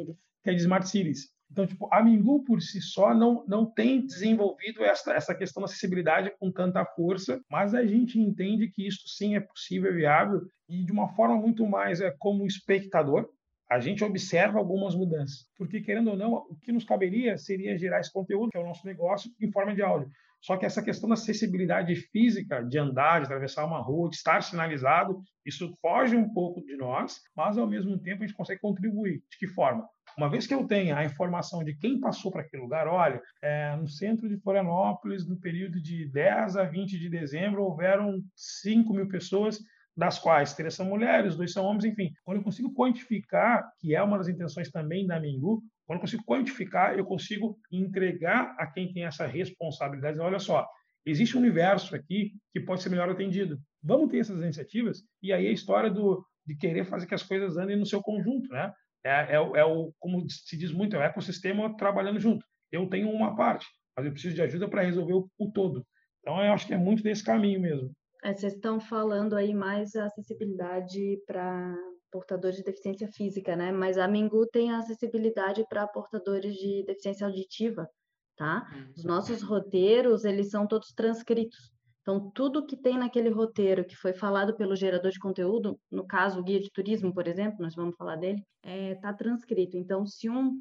que 0.44 0.50
é 0.50 0.54
de 0.54 0.62
Smart 0.62 0.88
Cities. 0.88 1.30
Então, 1.52 1.66
tipo, 1.66 1.90
a 1.92 2.04
Mingu 2.04 2.44
por 2.44 2.62
si 2.62 2.80
só 2.80 3.14
não, 3.14 3.44
não 3.48 3.66
tem 3.66 4.06
desenvolvido 4.06 4.84
essa, 4.84 5.14
essa 5.14 5.34
questão 5.34 5.62
da 5.62 5.66
acessibilidade 5.66 6.32
com 6.40 6.52
tanta 6.52 6.86
força, 6.86 7.42
mas 7.50 7.74
a 7.74 7.84
gente 7.86 8.20
entende 8.20 8.70
que 8.70 8.88
isso 8.88 9.08
sim 9.08 9.36
é 9.36 9.40
possível, 9.40 9.92
e 9.92 9.96
viável, 9.96 10.42
e 10.70 10.84
de 10.84 10.92
uma 10.92 11.10
forma 11.16 11.36
muito 11.36 11.66
mais 11.66 12.02
é, 12.02 12.14
como 12.20 12.46
espectador, 12.46 13.28
a 13.70 13.80
gente 13.80 14.04
observa 14.04 14.60
algumas 14.60 14.96
mudanças. 14.96 15.48
Porque, 15.58 15.82
querendo 15.82 16.12
ou 16.12 16.18
não, 16.18 16.34
o 16.34 16.56
que 16.56 16.72
nos 16.72 16.84
caberia 16.84 17.38
seria 17.38 17.78
gerar 17.78 18.00
esse 18.00 18.12
conteúdo, 18.12 18.50
que 18.52 18.58
é 18.58 18.62
o 18.62 18.66
nosso 18.66 18.86
negócio, 18.86 19.32
em 19.40 19.52
forma 19.52 19.74
de 19.74 19.82
áudio. 19.82 20.10
Só 20.42 20.58
que 20.58 20.66
essa 20.66 20.82
questão 20.82 21.10
da 21.10 21.14
acessibilidade 21.14 21.96
física, 21.96 22.64
de 22.64 22.78
andar, 22.78 23.20
de 23.20 23.26
atravessar 23.26 23.66
uma 23.66 23.82
rua, 23.82 24.10
de 24.10 24.16
estar 24.16 24.42
sinalizado, 24.42 25.22
isso 25.46 25.74
foge 25.82 26.16
um 26.16 26.32
pouco 26.34 26.62
de 26.62 26.78
nós, 26.78 27.20
mas 27.36 27.58
ao 27.58 27.68
mesmo 27.68 27.98
tempo 28.00 28.24
a 28.24 28.28
gente 28.28 28.36
consegue 28.36 28.62
contribuir. 28.62 29.22
De 29.30 29.38
que 29.38 29.48
forma? 29.48 29.88
Uma 30.18 30.30
vez 30.30 30.48
que 30.48 30.54
eu 30.54 30.66
tenha 30.66 30.98
a 30.98 31.06
informação 31.06 31.64
de 31.64 31.76
quem 31.76 32.00
passou 32.00 32.32
para 32.32 32.42
aquele 32.42 32.64
lugar, 32.64 32.88
olha, 32.88 33.22
é, 33.42 33.76
no 33.76 33.88
centro 33.88 34.28
de 34.28 34.40
Florianópolis, 34.40 35.28
no 35.28 35.40
período 35.40 35.82
de 35.82 36.08
10 36.10 36.58
a 36.58 36.64
20 36.64 36.98
de 36.98 37.10
dezembro, 37.10 37.64
houveram 37.64 38.22
5 38.36 38.94
mil 38.94 39.08
pessoas 39.08 39.60
das 39.96 40.18
quais 40.18 40.54
três 40.54 40.74
são 40.74 40.86
mulheres, 40.86 41.36
dois 41.36 41.52
são 41.52 41.66
homens, 41.66 41.84
enfim. 41.84 42.14
Quando 42.24 42.38
eu 42.38 42.44
consigo 42.44 42.74
quantificar, 42.74 43.70
que 43.80 43.94
é 43.94 44.02
uma 44.02 44.18
das 44.18 44.30
intenções 44.30 44.72
também 44.72 45.06
da 45.06 45.20
Mingu, 45.20 45.62
quando 45.90 45.98
eu 45.98 46.02
consigo 46.02 46.24
quantificar, 46.24 46.96
eu 46.96 47.04
consigo 47.04 47.58
entregar 47.72 48.56
a 48.60 48.68
quem 48.68 48.94
tem 48.94 49.06
essa 49.06 49.26
responsabilidade. 49.26 50.20
Olha 50.20 50.38
só, 50.38 50.64
existe 51.04 51.36
um 51.36 51.40
universo 51.40 51.96
aqui 51.96 52.34
que 52.54 52.60
pode 52.60 52.84
ser 52.84 52.90
melhor 52.90 53.10
atendido. 53.10 53.60
Vamos 53.82 54.12
ter 54.12 54.20
essas 54.20 54.40
iniciativas 54.40 55.02
e 55.20 55.34
aí 55.34 55.48
a 55.48 55.52
história 55.52 55.90
do, 55.90 56.24
de 56.46 56.56
querer 56.56 56.86
fazer 56.86 57.08
que 57.08 57.16
as 57.16 57.24
coisas 57.24 57.58
andem 57.58 57.76
no 57.76 57.88
seu 57.88 58.04
conjunto, 58.04 58.48
né? 58.50 58.72
É, 59.04 59.10
é, 59.10 59.36
é 59.38 59.66
o, 59.66 59.92
como 59.98 60.30
se 60.30 60.56
diz 60.56 60.72
muito, 60.72 60.96
é 60.96 61.00
o 61.00 61.02
ecossistema 61.02 61.76
trabalhando 61.76 62.20
junto. 62.20 62.46
Eu 62.72 62.88
tenho 62.88 63.10
uma 63.10 63.36
parte, 63.36 63.66
mas 63.98 64.06
eu 64.06 64.12
preciso 64.12 64.36
de 64.36 64.44
ajuda 64.44 64.70
para 64.70 64.84
resolver 64.84 65.14
o, 65.14 65.28
o 65.40 65.52
todo. 65.52 65.84
Então, 66.20 66.40
eu 66.40 66.54
acho 66.54 66.68
que 66.68 66.74
é 66.76 66.78
muito 66.78 67.02
desse 67.02 67.24
caminho 67.24 67.60
mesmo. 67.60 67.92
É, 68.24 68.32
vocês 68.32 68.54
estão 68.54 68.80
falando 68.80 69.36
aí 69.36 69.56
mais 69.56 69.96
acessibilidade 69.96 71.20
para 71.26 71.76
portadores 72.12 72.58
de 72.58 72.64
deficiência 72.64 73.08
física, 73.08 73.56
né? 73.56 73.72
Mas 73.72 73.98
a 73.98 74.08
Mingu 74.08 74.46
tem 74.48 74.72
acessibilidade 74.72 75.66
para 75.70 75.88
portadores 75.88 76.56
de 76.56 76.84
deficiência 76.86 77.26
auditiva, 77.26 77.90
tá? 78.36 78.68
Os 78.96 79.04
uhum. 79.04 79.12
nossos 79.12 79.42
roteiros, 79.42 80.26
eles 80.26 80.50
são 80.50 80.68
todos 80.68 80.94
transcritos. 80.94 81.72
Então, 82.02 82.32
tudo 82.32 82.66
que 82.66 82.76
tem 82.76 82.98
naquele 82.98 83.30
roteiro 83.30 83.86
que 83.86 83.96
foi 83.96 84.14
falado 84.14 84.56
pelo 84.56 84.76
gerador 84.76 85.12
de 85.12 85.20
conteúdo, 85.20 85.80
no 85.92 86.08
caso, 86.08 86.40
o 86.40 86.44
guia 86.44 86.60
de 86.60 86.72
turismo, 86.72 87.14
por 87.14 87.28
exemplo, 87.28 87.58
nós 87.60 87.76
vamos 87.76 87.96
falar 87.96 88.16
dele, 88.16 88.44
está 88.64 88.70
é, 88.70 88.96
tá 88.96 89.14
transcrito. 89.14 89.78
Então, 89.78 90.06
se 90.08 90.30
um, 90.30 90.54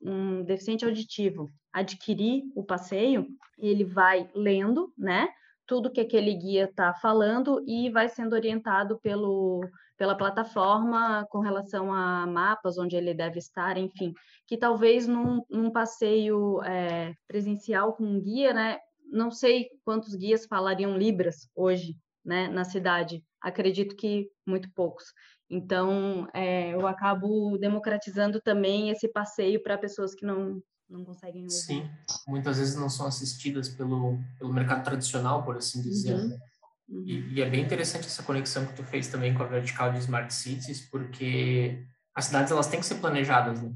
um 0.00 0.42
deficiente 0.44 0.84
auditivo 0.84 1.52
adquirir 1.72 2.44
o 2.54 2.64
passeio, 2.64 3.26
ele 3.58 3.84
vai 3.84 4.30
lendo, 4.34 4.92
né? 4.96 5.28
tudo 5.66 5.90
que 5.90 6.00
aquele 6.00 6.34
guia 6.34 6.64
está 6.64 6.92
falando 6.94 7.62
e 7.66 7.90
vai 7.90 8.08
sendo 8.08 8.34
orientado 8.34 8.98
pelo, 9.00 9.60
pela 9.96 10.16
plataforma 10.16 11.26
com 11.30 11.40
relação 11.40 11.92
a 11.92 12.26
mapas, 12.26 12.78
onde 12.78 12.96
ele 12.96 13.14
deve 13.14 13.38
estar, 13.38 13.76
enfim, 13.76 14.12
que 14.46 14.56
talvez 14.56 15.06
num, 15.06 15.44
num 15.48 15.70
passeio 15.70 16.62
é, 16.62 17.14
presencial 17.26 17.94
com 17.94 18.04
um 18.04 18.20
guia, 18.20 18.52
né, 18.52 18.78
não 19.10 19.30
sei 19.30 19.68
quantos 19.84 20.14
guias 20.14 20.46
falariam 20.46 20.96
Libras 20.96 21.48
hoje, 21.54 21.96
né, 22.24 22.48
na 22.48 22.64
cidade, 22.64 23.22
acredito 23.40 23.94
que 23.94 24.28
muito 24.46 24.68
poucos. 24.74 25.04
Então, 25.48 26.26
é, 26.34 26.74
eu 26.74 26.86
acabo 26.86 27.56
democratizando 27.58 28.40
também 28.40 28.90
esse 28.90 29.06
passeio 29.06 29.62
para 29.62 29.78
pessoas 29.78 30.14
que 30.14 30.24
não, 30.24 30.60
não 30.88 31.04
conseguem 31.04 31.42
ouvir. 31.42 31.54
Sim, 31.54 31.88
muitas 32.26 32.58
vezes 32.58 32.76
não 32.76 32.88
são 32.88 33.06
assistidas 33.06 33.68
pelo, 33.68 34.18
pelo 34.38 34.52
mercado 34.52 34.82
tradicional, 34.82 35.44
por 35.44 35.56
assim 35.56 35.82
dizer. 35.82 36.14
Uhum. 36.14 36.28
Né? 36.28 36.38
Uhum. 36.88 37.04
E, 37.06 37.34
e, 37.34 37.42
é 37.42 37.48
bem 37.48 37.62
interessante 37.62 38.06
essa 38.06 38.22
conexão 38.22 38.66
que 38.66 38.74
tu 38.74 38.84
fez 38.84 39.08
também 39.08 39.32
com 39.32 39.42
a 39.42 39.46
vertical 39.46 39.92
de 39.92 39.98
Smart 39.98 40.32
Cities, 40.32 40.82
porque 40.90 41.82
as 42.14 42.26
cidades 42.26 42.52
elas 42.52 42.66
têm 42.66 42.80
que 42.80 42.86
ser 42.86 42.96
planejadas, 42.96 43.62
né? 43.62 43.72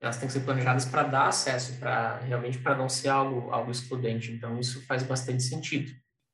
Elas 0.00 0.18
têm 0.18 0.26
que 0.26 0.34
ser 0.34 0.40
planejadas 0.40 0.84
para 0.84 1.02
dar 1.04 1.28
acesso, 1.28 1.78
para 1.78 2.18
realmente 2.18 2.58
para 2.58 2.76
não 2.76 2.88
ser 2.88 3.08
algo 3.08 3.50
algo 3.50 3.70
excludente. 3.70 4.32
Então 4.32 4.58
isso 4.60 4.84
faz 4.86 5.02
bastante 5.02 5.42
sentido. 5.42 5.90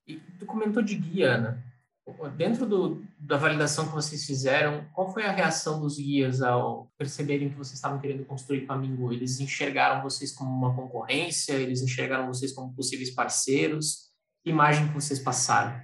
E 0.06 0.16
tu 0.38 0.44
comentou 0.44 0.82
de 0.82 0.96
guia, 0.96 1.34
Ana. 1.34 1.64
Dentro 2.36 2.66
do, 2.66 3.04
da 3.16 3.36
validação 3.36 3.86
que 3.86 3.92
vocês 3.92 4.26
fizeram, 4.26 4.84
qual 4.92 5.12
foi 5.12 5.24
a 5.24 5.30
reação 5.30 5.80
dos 5.80 5.96
guias 5.96 6.42
ao 6.42 6.90
perceberem 6.98 7.48
que 7.48 7.54
vocês 7.56 7.74
estavam 7.74 8.00
querendo 8.00 8.24
construir 8.24 8.66
com 8.66 8.72
a? 8.72 9.12
Eles 9.12 9.38
enxergaram 9.38 10.02
vocês 10.02 10.32
como 10.32 10.50
uma 10.50 10.74
concorrência? 10.74 11.52
Eles 11.52 11.80
enxergaram 11.82 12.26
vocês 12.26 12.52
como 12.52 12.74
possíveis 12.74 13.10
parceiros? 13.10 14.10
Que 14.42 14.50
imagem 14.50 14.88
que 14.88 14.94
vocês 14.94 15.20
passaram? 15.20 15.80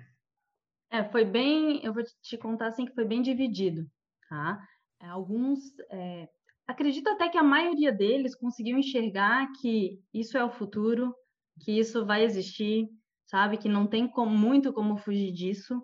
É, 0.97 1.05
foi 1.11 1.25
bem, 1.25 1.85
eu 1.85 1.93
vou 1.93 2.03
te 2.23 2.39
contar 2.39 2.69
assim 2.69 2.87
que 2.87 2.95
foi 2.95 3.05
bem 3.05 3.21
dividido, 3.21 3.87
tá? 4.29 4.59
É, 5.01 5.07
alguns, 5.09 5.61
é, 5.91 6.29
acredito 6.67 7.09
até 7.09 7.29
que 7.29 7.37
a 7.37 7.43
maioria 7.43 7.93
deles 7.93 8.35
conseguiu 8.35 8.79
enxergar 8.79 9.53
que 9.61 10.01
isso 10.13 10.39
é 10.39 10.45
o 10.45 10.51
futuro, 10.51 11.15
que 11.61 11.79
isso 11.79 12.07
vai 12.07 12.25
existir, 12.25 12.89
sabe? 13.27 13.59
Que 13.59 13.69
não 13.69 13.87
tem 13.87 14.09
como, 14.09 14.37
muito 14.37 14.73
como 14.73 14.97
fugir 14.97 15.33
disso 15.33 15.83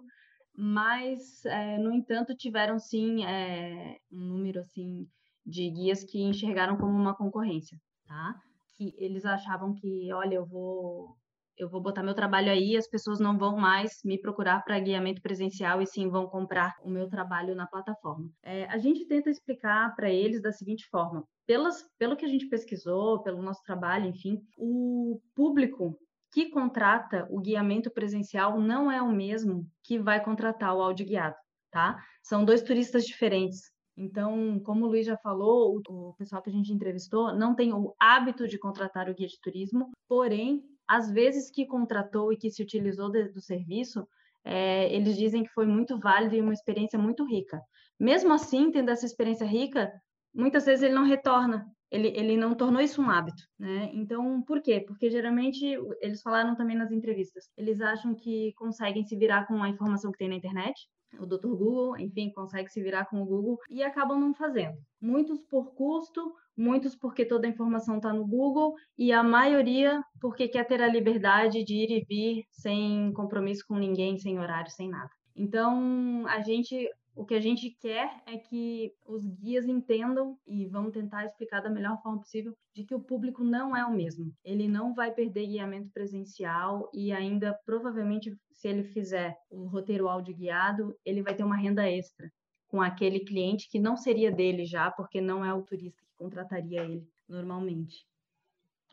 mas, 0.55 1.45
é, 1.47 1.79
no 1.79 1.93
entanto, 1.93 2.37
tiveram 2.37 2.79
sim 2.79 3.25
é, 3.25 3.99
um 4.11 4.21
número 4.21 4.61
assim 4.61 5.09
de 5.45 5.71
guias 5.71 6.05
que 6.05 6.23
enxergaram 6.23 6.77
como 6.77 6.93
uma 6.93 7.17
concorrência, 7.17 7.81
tá? 8.07 8.39
Que 8.77 8.95
eles 8.99 9.25
achavam 9.25 9.75
que, 9.75 10.13
olha, 10.13 10.37
eu 10.37 10.47
vou 10.47 11.17
eu 11.63 11.69
vou 11.69 11.81
botar 11.81 12.03
meu 12.03 12.15
trabalho 12.15 12.51
aí, 12.51 12.77
as 12.77 12.89
pessoas 12.89 13.21
não 13.21 13.39
vão 13.39 13.57
mais 13.57 14.01
me 14.05 14.21
procurar 14.21 14.63
para 14.65 14.81
guiamento 14.81 15.23
presencial 15.23 15.81
e 15.81 15.87
sim 15.87 16.09
vão 16.09 16.27
comprar 16.27 16.75
o 16.83 16.91
meu 16.91 17.09
trabalho 17.09 17.55
na 17.55 17.67
plataforma. 17.67 18.29
É, 18.43 18.65
a 18.67 18.79
gente 18.79 19.07
tenta 19.07 19.31
explicar 19.31 19.95
para 19.95 20.11
eles 20.11 20.43
da 20.43 20.53
seguinte 20.53 20.87
forma: 20.91 21.25
pelas, 21.47 21.85
pelo 21.99 22.17
que 22.17 22.25
a 22.25 22.29
gente 22.29 22.49
pesquisou, 22.49 23.23
pelo 23.23 23.43
nosso 23.43 23.63
trabalho, 23.63 24.07
enfim, 24.07 24.41
o 24.57 25.21
público 25.35 25.97
que 26.33 26.51
contrata 26.51 27.27
o 27.31 27.41
guiamento 27.41 27.91
presencial 27.91 28.59
não 28.59 28.91
é 28.91 29.01
o 29.03 29.13
mesmo 29.13 29.67
que 29.85 29.99
vai 29.99 30.23
contratar 30.23 30.75
o 30.75 30.81
áudio 30.81 31.07
guiado, 31.07 31.37
tá? 31.71 32.03
São 32.23 32.45
dois 32.45 32.63
turistas 32.63 33.05
diferentes. 33.05 33.71
Então, 33.97 34.59
como 34.61 34.87
o 34.87 34.89
Luiz 34.89 35.07
já 35.07 35.19
falou, 35.19 35.79
o 35.89 36.15
pessoal 36.15 36.43
que 36.43 36.49
a 36.49 36.53
gente 36.53 36.73
entrevistou 36.73 37.35
não 37.37 37.55
tem 37.55 37.75
o 37.75 37.95
hábito 38.01 38.49
de 38.49 38.59
contratar 38.59 39.11
o 39.11 39.15
guia 39.15 39.29
de 39.29 39.39
turismo, 39.41 39.91
porém, 40.09 40.63
às 40.93 41.11
vezes 41.11 41.51
que 41.51 41.65
contratou 41.65 42.31
e 42.31 42.37
que 42.37 42.51
se 42.51 42.63
utilizou 42.63 43.11
de, 43.11 43.29
do 43.31 43.41
serviço, 43.41 44.07
é, 44.45 44.95
eles 44.95 45.17
dizem 45.17 45.43
que 45.43 45.49
foi 45.49 45.65
muito 45.65 45.99
válido 45.99 46.35
e 46.35 46.43
uma 46.43 46.53
experiência 46.53 46.99
muito 46.99 47.25
rica. 47.25 47.63
Mesmo 47.99 48.31
assim, 48.31 48.71
tendo 48.71 48.91
essa 48.91 49.07
experiência 49.07 49.47
rica, 49.47 49.91
muitas 50.35 50.67
vezes 50.67 50.83
ele 50.83 50.95
não 50.95 51.07
retorna, 51.07 51.67
ele, 51.91 52.09
ele 52.09 52.37
não 52.37 52.55
tornou 52.55 52.83
isso 52.83 53.01
um 53.01 53.09
hábito, 53.09 53.43
né? 53.59 53.91
Então, 53.95 54.43
por 54.43 54.61
quê? 54.61 54.85
Porque 54.87 55.11
geralmente, 55.11 55.65
eles 56.03 56.21
falaram 56.21 56.55
também 56.55 56.77
nas 56.77 56.93
entrevistas, 56.93 57.49
eles 57.57 57.81
acham 57.81 58.15
que 58.15 58.53
conseguem 58.53 59.03
se 59.03 59.17
virar 59.17 59.47
com 59.47 59.63
a 59.63 59.71
informação 59.71 60.13
que 60.13 60.19
tem 60.19 60.29
na 60.29 60.37
internet, 60.37 60.79
o 61.19 61.27
Dr. 61.27 61.49
Google, 61.49 61.99
enfim, 61.99 62.31
consegue 62.31 62.71
se 62.71 62.83
virar 62.83 63.07
com 63.07 63.23
o 63.23 63.27
Google 63.27 63.59
e 63.69 63.83
acabam 63.83 64.19
não 64.19 64.35
fazendo. 64.35 64.77
Muitos 65.01 65.41
por 65.43 65.75
custo, 65.75 66.35
muitos 66.57 66.95
porque 66.95 67.25
toda 67.25 67.47
a 67.47 67.51
informação 67.51 67.97
está 67.97 68.13
no 68.13 68.27
Google 68.27 68.75
e 68.97 69.13
a 69.13 69.23
maioria 69.23 70.03
porque 70.21 70.49
quer 70.49 70.67
ter 70.67 70.83
a 70.83 70.89
liberdade 70.89 71.65
de 71.65 71.75
ir 71.75 71.91
e 71.91 72.05
vir 72.05 72.45
sem 72.51 73.13
compromisso 73.13 73.65
com 73.67 73.77
ninguém, 73.77 74.19
sem 74.19 74.39
horário, 74.39 74.71
sem 74.71 74.89
nada. 74.89 75.11
Então, 75.35 76.27
a 76.27 76.41
gente 76.41 76.89
O 77.15 77.27
que 77.27 77.35
a 77.35 77.41
gente 77.41 77.71
quer 77.71 78.23
é 78.27 78.39
que 78.39 78.95
os 79.07 79.27
guias 79.27 79.67
entendam 79.67 80.39
e 80.47 80.67
vamos 80.67 80.93
tentar 80.93 81.27
explicar 81.27 81.61
da 81.61 81.69
melhor 81.69 82.01
forma 82.03 82.21
possível 82.21 82.57
de 82.75 82.85
que 82.85 82.95
o 82.95 83.01
público 83.01 83.45
não 83.45 83.77
é 83.77 83.85
o 83.85 83.93
mesmo. 83.93 84.33
Ele 84.43 84.67
não 84.67 84.95
vai 84.95 85.13
perder 85.13 85.47
guiamento 85.47 85.91
presencial 85.91 86.91
e 86.93 87.13
ainda 87.13 87.59
provavelmente 87.67 88.35
se 88.51 88.69
ele 88.69 88.85
fizer 88.85 89.37
um 89.51 89.67
roteiro 89.67 90.09
áudio 90.09 90.35
guiado, 90.35 90.97
ele 91.05 91.23
vai 91.23 91.35
ter 91.35 91.45
uma 91.45 91.57
renda 91.57 91.89
extra 91.91 92.33
com 92.73 92.81
aquele 92.81 93.21
cliente 93.21 93.69
que 93.69 93.79
não 93.79 93.99
seria 93.99 94.33
dele 94.33 94.65
já, 94.65 94.91
porque 94.91 95.21
não 95.21 95.45
é 95.45 95.53
o 95.53 95.63
turista 95.63 96.01
que 96.03 96.17
contrataria 96.17 96.83
ele 96.83 97.07
normalmente. 97.29 98.07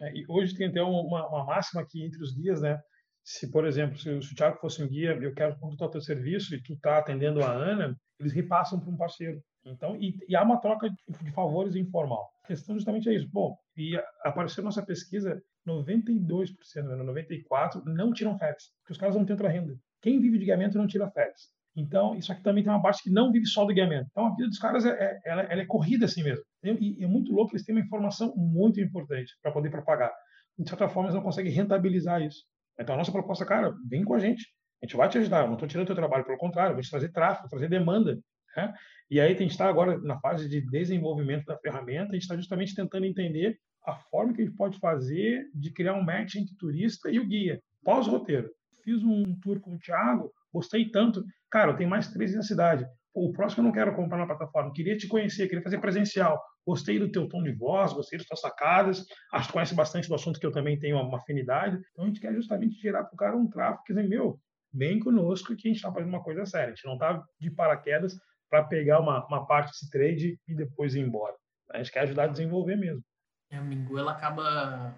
É, 0.01 0.13
e 0.13 0.25
hoje 0.27 0.55
tem 0.55 0.67
até 0.67 0.83
uma, 0.83 1.27
uma, 1.27 1.45
máxima 1.45 1.81
aqui 1.81 2.03
entre 2.03 2.21
os 2.21 2.33
guias, 2.33 2.61
né? 2.61 2.81
Se, 3.23 3.51
por 3.51 3.65
exemplo, 3.65 3.97
se, 3.97 4.09
o 4.09 4.35
Thiago 4.35 4.57
fosse 4.59 4.83
um 4.83 4.87
guia, 4.87 5.17
eu 5.21 5.33
quero 5.33 5.57
contratar 5.59 5.87
o 5.87 5.91
teu 5.91 6.01
serviço 6.01 6.55
e 6.55 6.61
tu 6.61 6.73
está 6.73 6.97
atendendo 6.97 7.43
a 7.43 7.51
Ana, 7.51 7.95
eles 8.19 8.33
repassam 8.33 8.79
para 8.79 8.89
um 8.89 8.97
parceiro. 8.97 9.41
Então, 9.65 9.95
e, 9.97 10.17
e, 10.27 10.35
há 10.35 10.43
uma 10.43 10.59
troca 10.59 10.89
de, 10.89 10.95
de 11.23 11.31
favores 11.31 11.75
informal. 11.75 12.29
A 12.43 12.47
questão 12.47 12.75
justamente 12.75 13.09
é 13.09 13.13
isso. 13.13 13.29
Bom, 13.31 13.55
e 13.77 13.99
apareceu 14.23 14.63
nossa 14.63 14.83
pesquisa, 14.83 15.41
92%, 15.67 16.55
94% 16.75 17.83
não 17.85 18.11
tiram 18.11 18.37
FEDs, 18.37 18.71
porque 18.79 18.93
os 18.93 18.97
caras 18.97 19.15
não 19.15 19.25
têm 19.25 19.33
outra 19.33 19.49
renda. 19.49 19.75
Quem 20.01 20.19
vive 20.19 20.39
de 20.39 20.45
guiamento 20.45 20.77
não 20.77 20.87
tira 20.87 21.11
FEDs. 21.11 21.49
Então, 21.75 22.15
isso 22.15 22.31
aqui 22.31 22.41
também 22.43 22.63
tem 22.63 22.71
uma 22.71 22.81
parte 22.81 23.03
que 23.03 23.11
não 23.11 23.31
vive 23.31 23.45
só 23.45 23.63
do 23.63 23.73
guiamento. 23.73 24.07
Então, 24.11 24.27
a 24.27 24.35
vida 24.35 24.49
dos 24.49 24.59
caras 24.59 24.85
é, 24.85 24.89
é 24.89 25.19
ela, 25.25 25.43
ela, 25.43 25.61
é 25.61 25.65
corrida 25.65 26.05
assim 26.05 26.23
mesmo. 26.23 26.43
E, 26.63 26.99
e, 26.99 27.03
é 27.03 27.07
muito 27.07 27.31
louco, 27.31 27.53
eles 27.53 27.65
têm 27.65 27.75
uma 27.75 27.83
informação 27.83 28.33
muito 28.35 28.81
importante 28.81 29.31
para 29.41 29.51
poder 29.51 29.69
propagar. 29.69 30.11
De 30.57 30.67
certa 30.67 30.89
forma, 30.89 31.07
eles 31.07 31.15
não 31.15 31.23
conseguem 31.23 31.51
rentabilizar 31.51 32.21
isso. 32.21 32.43
Então, 32.79 32.95
a 32.95 32.97
nossa 32.97 33.11
proposta, 33.11 33.45
cara, 33.45 33.75
vem 33.87 34.03
com 34.03 34.13
a 34.13 34.19
gente. 34.19 34.47
A 34.81 34.85
gente 34.85 34.95
vai 34.95 35.09
te 35.09 35.17
ajudar. 35.17 35.41
Eu 35.41 35.47
não 35.47 35.53
estou 35.53 35.67
tirando 35.67 35.87
teu 35.87 35.95
trabalho, 35.95 36.25
pelo 36.25 36.37
contrário, 36.37 36.73
vou 36.73 36.81
te 36.81 36.89
trazer 36.89 37.11
tráfego, 37.11 37.49
trazer 37.49 37.69
demanda. 37.69 38.17
Né? 38.55 38.73
E 39.11 39.19
aí, 39.19 39.33
a 39.33 39.37
gente 39.37 39.51
está 39.51 39.67
agora 39.67 39.97
na 39.99 40.19
fase 40.19 40.47
de 40.47 40.61
desenvolvimento 40.61 41.45
da 41.45 41.57
ferramenta, 41.57 42.11
a 42.11 42.13
gente 42.13 42.23
está 42.23 42.35
justamente 42.35 42.75
tentando 42.75 43.05
entender 43.05 43.57
a 43.85 43.95
forma 43.95 44.33
que 44.33 44.41
a 44.41 44.45
gente 44.45 44.55
pode 44.55 44.77
fazer 44.79 45.49
de 45.53 45.71
criar 45.71 45.93
um 45.93 46.03
match 46.03 46.35
entre 46.35 46.53
o 46.53 46.57
turista 46.57 47.09
e 47.09 47.19
o 47.19 47.27
guia, 47.27 47.61
pós-roteiro. 47.83 48.49
Fiz 48.83 49.03
um 49.03 49.37
tour 49.39 49.59
com 49.59 49.75
o 49.75 49.79
Thiago, 49.79 50.31
gostei 50.53 50.89
tanto. 50.89 51.23
Cara, 51.49 51.71
eu 51.71 51.75
tenho 51.75 51.89
mais 51.89 52.07
três 52.09 52.33
na 52.33 52.41
cidade. 52.41 52.85
o 53.13 53.31
próximo 53.33 53.61
eu 53.61 53.65
não 53.65 53.71
quero 53.71 53.95
comprar 53.95 54.17
na 54.17 54.25
plataforma. 54.25 54.71
Queria 54.73 54.95
te 54.95 55.07
conhecer, 55.07 55.47
queria 55.47 55.63
fazer 55.63 55.79
presencial. 55.79 56.39
Gostei 56.69 56.99
do 56.99 57.11
teu 57.11 57.27
tom 57.27 57.41
de 57.41 57.51
voz, 57.51 57.93
gostei 57.93 58.19
das 58.19 58.27
tuas 58.27 58.41
sacadas. 58.41 59.03
Acho 59.33 59.47
que 59.47 59.53
conhece 59.53 59.73
bastante 59.73 60.07
do 60.07 60.13
assunto 60.13 60.39
que 60.39 60.45
eu 60.45 60.51
também 60.51 60.77
tenho 60.77 61.01
uma 61.01 61.17
afinidade. 61.17 61.81
Então 61.91 62.05
a 62.05 62.07
gente 62.07 62.19
quer 62.19 62.31
justamente 62.31 62.79
gerar 62.79 63.05
para 63.05 63.15
o 63.15 63.17
cara 63.17 63.35
um 63.35 63.49
tráfego 63.49 63.83
que 63.85 63.93
dizer, 63.93 64.07
meu, 64.07 64.39
vem 64.71 64.99
conosco 64.99 65.55
que 65.55 65.67
a 65.67 65.71
gente 65.71 65.77
está 65.77 65.91
fazendo 65.91 66.09
uma 66.09 66.21
coisa 66.21 66.45
séria. 66.45 66.67
A 66.67 66.75
gente 66.75 66.85
não 66.85 66.93
está 66.93 67.23
de 67.39 67.49
paraquedas 67.49 68.15
para 68.47 68.63
pegar 68.63 68.99
uma, 68.99 69.25
uma 69.25 69.47
parte 69.47 69.71
desse 69.71 69.89
trade 69.89 70.39
e 70.47 70.53
depois 70.53 70.93
ir 70.93 70.99
embora. 70.99 71.33
A 71.71 71.79
gente 71.79 71.91
quer 71.91 72.01
ajudar 72.01 72.25
a 72.25 72.27
desenvolver 72.27 72.75
mesmo. 72.75 73.03
A 73.51 73.61
Mingu 73.61 73.97
ela 73.97 74.11
acaba 74.11 74.95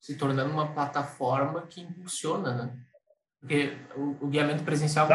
se 0.00 0.16
tornando 0.16 0.50
uma 0.50 0.74
plataforma 0.74 1.68
que 1.68 1.82
impulsiona, 1.82 2.52
né? 2.52 2.84
Porque 3.38 3.78
o, 3.94 4.24
o 4.24 4.28
guiamento 4.28 4.64
presencial 4.64 5.06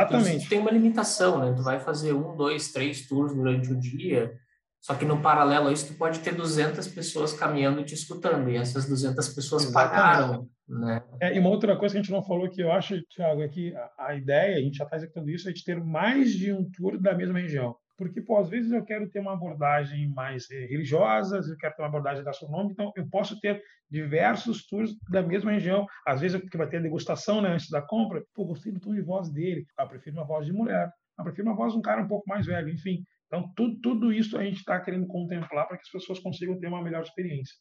tem 0.47 0.59
uma 0.59 0.71
limitação, 0.71 1.39
né? 1.39 1.53
Tu 1.53 1.63
vai 1.63 1.81
fazer 1.81 2.13
um, 2.13 2.33
dois, 2.33 2.71
três 2.71 3.09
tours 3.09 3.33
durante 3.33 3.73
o 3.73 3.77
dia, 3.77 4.39
só 4.81 4.95
que 4.95 5.05
no 5.05 5.21
paralelo 5.21 5.67
a 5.67 5.73
isso, 5.73 5.87
tu 5.87 5.97
pode 5.97 6.19
ter 6.19 6.33
200 6.33 6.87
pessoas 6.87 7.33
caminhando 7.33 7.81
e 7.81 7.85
te 7.85 7.93
escutando, 7.93 8.49
e 8.49 8.55
essas 8.55 8.87
200 8.87 9.29
pessoas 9.29 9.65
Exatamente. 9.65 9.91
pagaram, 9.91 10.49
né? 10.67 11.03
É, 11.19 11.35
e 11.35 11.39
uma 11.39 11.49
outra 11.49 11.75
coisa 11.75 11.93
que 11.93 11.99
a 11.99 12.01
gente 12.01 12.11
não 12.11 12.23
falou 12.23 12.49
que 12.49 12.61
eu 12.61 12.71
acho, 12.71 13.01
Thiago, 13.07 13.41
é 13.41 13.47
que 13.47 13.75
a, 13.75 13.91
a 14.07 14.15
ideia, 14.15 14.57
a 14.57 14.61
gente 14.61 14.77
já 14.77 14.83
está 14.83 14.95
executando 14.95 15.29
isso, 15.29 15.49
é 15.49 15.53
de 15.53 15.63
ter 15.63 15.83
mais 15.83 16.31
de 16.31 16.53
um 16.53 16.69
tour 16.69 16.99
da 16.99 17.13
mesma 17.13 17.39
região. 17.39 17.75
Porque, 17.97 18.21
pô, 18.21 18.37
às 18.37 18.47
vezes 18.47 18.71
eu 18.71 18.85
quero 18.85 19.09
ter 19.09 19.19
uma 19.19 19.33
abordagem 19.33 20.07
mais 20.09 20.49
eh, 20.51 20.67
religiosa, 20.67 21.37
eu 21.37 21.57
quero 21.57 21.75
ter 21.75 21.81
uma 21.81 21.87
abordagem 21.87 22.23
gastronômica, 22.23 22.73
então 22.73 22.93
eu 22.95 23.09
posso 23.09 23.39
ter 23.39 23.59
diversos 23.89 24.67
tours 24.67 24.91
da 25.09 25.23
mesma 25.23 25.51
região. 25.51 25.87
Às 26.05 26.21
vezes, 26.21 26.39
porque 26.39 26.57
vai 26.57 26.69
ter 26.69 26.81
degustação 26.81 27.41
né, 27.41 27.49
antes 27.49 27.69
da 27.71 27.81
compra, 27.81 28.23
pô, 28.35 28.45
gostei 28.45 28.71
do 28.71 28.79
tom 28.79 28.93
de 28.93 29.01
voz 29.01 29.31
dele, 29.31 29.65
ah, 29.75 29.83
eu 29.83 29.89
prefiro 29.89 30.15
uma 30.15 30.25
voz 30.25 30.45
de 30.45 30.53
mulher, 30.53 30.91
eu 31.17 31.23
prefiro 31.23 31.47
uma 31.47 31.55
voz 31.55 31.73
de 31.73 31.79
um 31.79 31.81
cara 31.81 32.03
um 32.03 32.07
pouco 32.07 32.29
mais 32.29 32.45
velho, 32.45 32.69
enfim. 32.69 33.03
Então, 33.27 33.51
tudo, 33.55 33.79
tudo 33.81 34.13
isso 34.13 34.37
a 34.37 34.43
gente 34.43 34.57
está 34.57 34.79
querendo 34.79 35.05
contemplar 35.05 35.67
para 35.67 35.77
que 35.77 35.83
as 35.83 35.91
pessoas 35.91 36.19
consigam 36.19 36.59
ter 36.59 36.67
uma 36.67 36.81
melhor 36.81 37.03
experiência. 37.03 37.55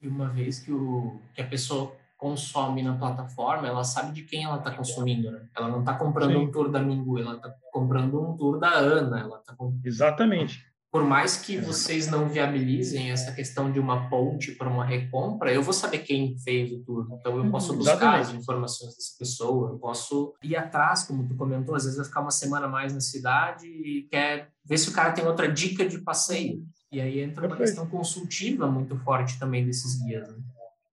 E 0.00 0.08
uma 0.08 0.28
vez 0.28 0.60
que, 0.60 0.72
o, 0.72 1.20
que 1.34 1.42
a 1.42 1.46
pessoa 1.46 1.94
consome 2.16 2.84
na 2.84 2.96
plataforma, 2.96 3.66
ela 3.66 3.82
sabe 3.82 4.12
de 4.12 4.22
quem 4.22 4.44
ela 4.44 4.58
está 4.58 4.70
consumindo, 4.70 5.30
né? 5.30 5.48
Ela 5.56 5.68
não 5.68 5.80
está 5.80 5.94
comprando 5.94 6.32
Sim. 6.32 6.36
um 6.36 6.52
tour 6.52 6.70
da 6.70 6.80
Mingu, 6.80 7.18
ela 7.18 7.34
está 7.34 7.52
comprando 7.72 8.20
um 8.20 8.36
tour 8.36 8.60
da 8.60 8.70
Ana. 8.70 9.18
Ela 9.18 9.38
tá 9.38 9.56
comp... 9.56 9.84
Exatamente. 9.84 10.64
Por 10.92 11.04
mais 11.04 11.38
que 11.38 11.56
vocês 11.56 12.10
não 12.10 12.28
viabilizem 12.28 13.10
essa 13.10 13.32
questão 13.32 13.72
de 13.72 13.80
uma 13.80 14.10
ponte 14.10 14.52
para 14.52 14.68
uma 14.68 14.84
recompra, 14.84 15.50
eu 15.50 15.62
vou 15.62 15.72
saber 15.72 16.00
quem 16.00 16.36
fez 16.36 16.70
o 16.70 16.84
tour. 16.84 17.08
Então, 17.18 17.42
eu 17.42 17.50
posso 17.50 17.72
uhum. 17.72 17.78
buscar 17.78 17.96
Exatamente. 17.96 18.26
as 18.26 18.34
informações 18.34 18.94
dessa 18.94 19.16
pessoa, 19.18 19.70
eu 19.70 19.78
posso 19.78 20.34
ir 20.42 20.54
atrás, 20.54 21.04
como 21.04 21.26
tu 21.26 21.34
comentou, 21.34 21.74
às 21.74 21.84
vezes 21.84 21.96
vai 21.96 22.04
ficar 22.04 22.20
uma 22.20 22.30
semana 22.30 22.68
mais 22.68 22.92
na 22.92 23.00
cidade 23.00 23.66
e 23.66 24.06
quer 24.10 24.50
ver 24.62 24.76
se 24.76 24.90
o 24.90 24.92
cara 24.92 25.12
tem 25.12 25.26
outra 25.26 25.50
dica 25.50 25.88
de 25.88 25.96
passeio. 25.98 26.62
E 26.92 27.00
aí 27.00 27.20
entra 27.20 27.40
Perfeito. 27.40 27.52
uma 27.52 27.56
questão 27.56 27.86
consultiva 27.86 28.70
muito 28.70 28.94
forte 28.98 29.38
também 29.38 29.64
desses 29.64 29.98
guias. 30.04 30.28
Né? 30.28 30.44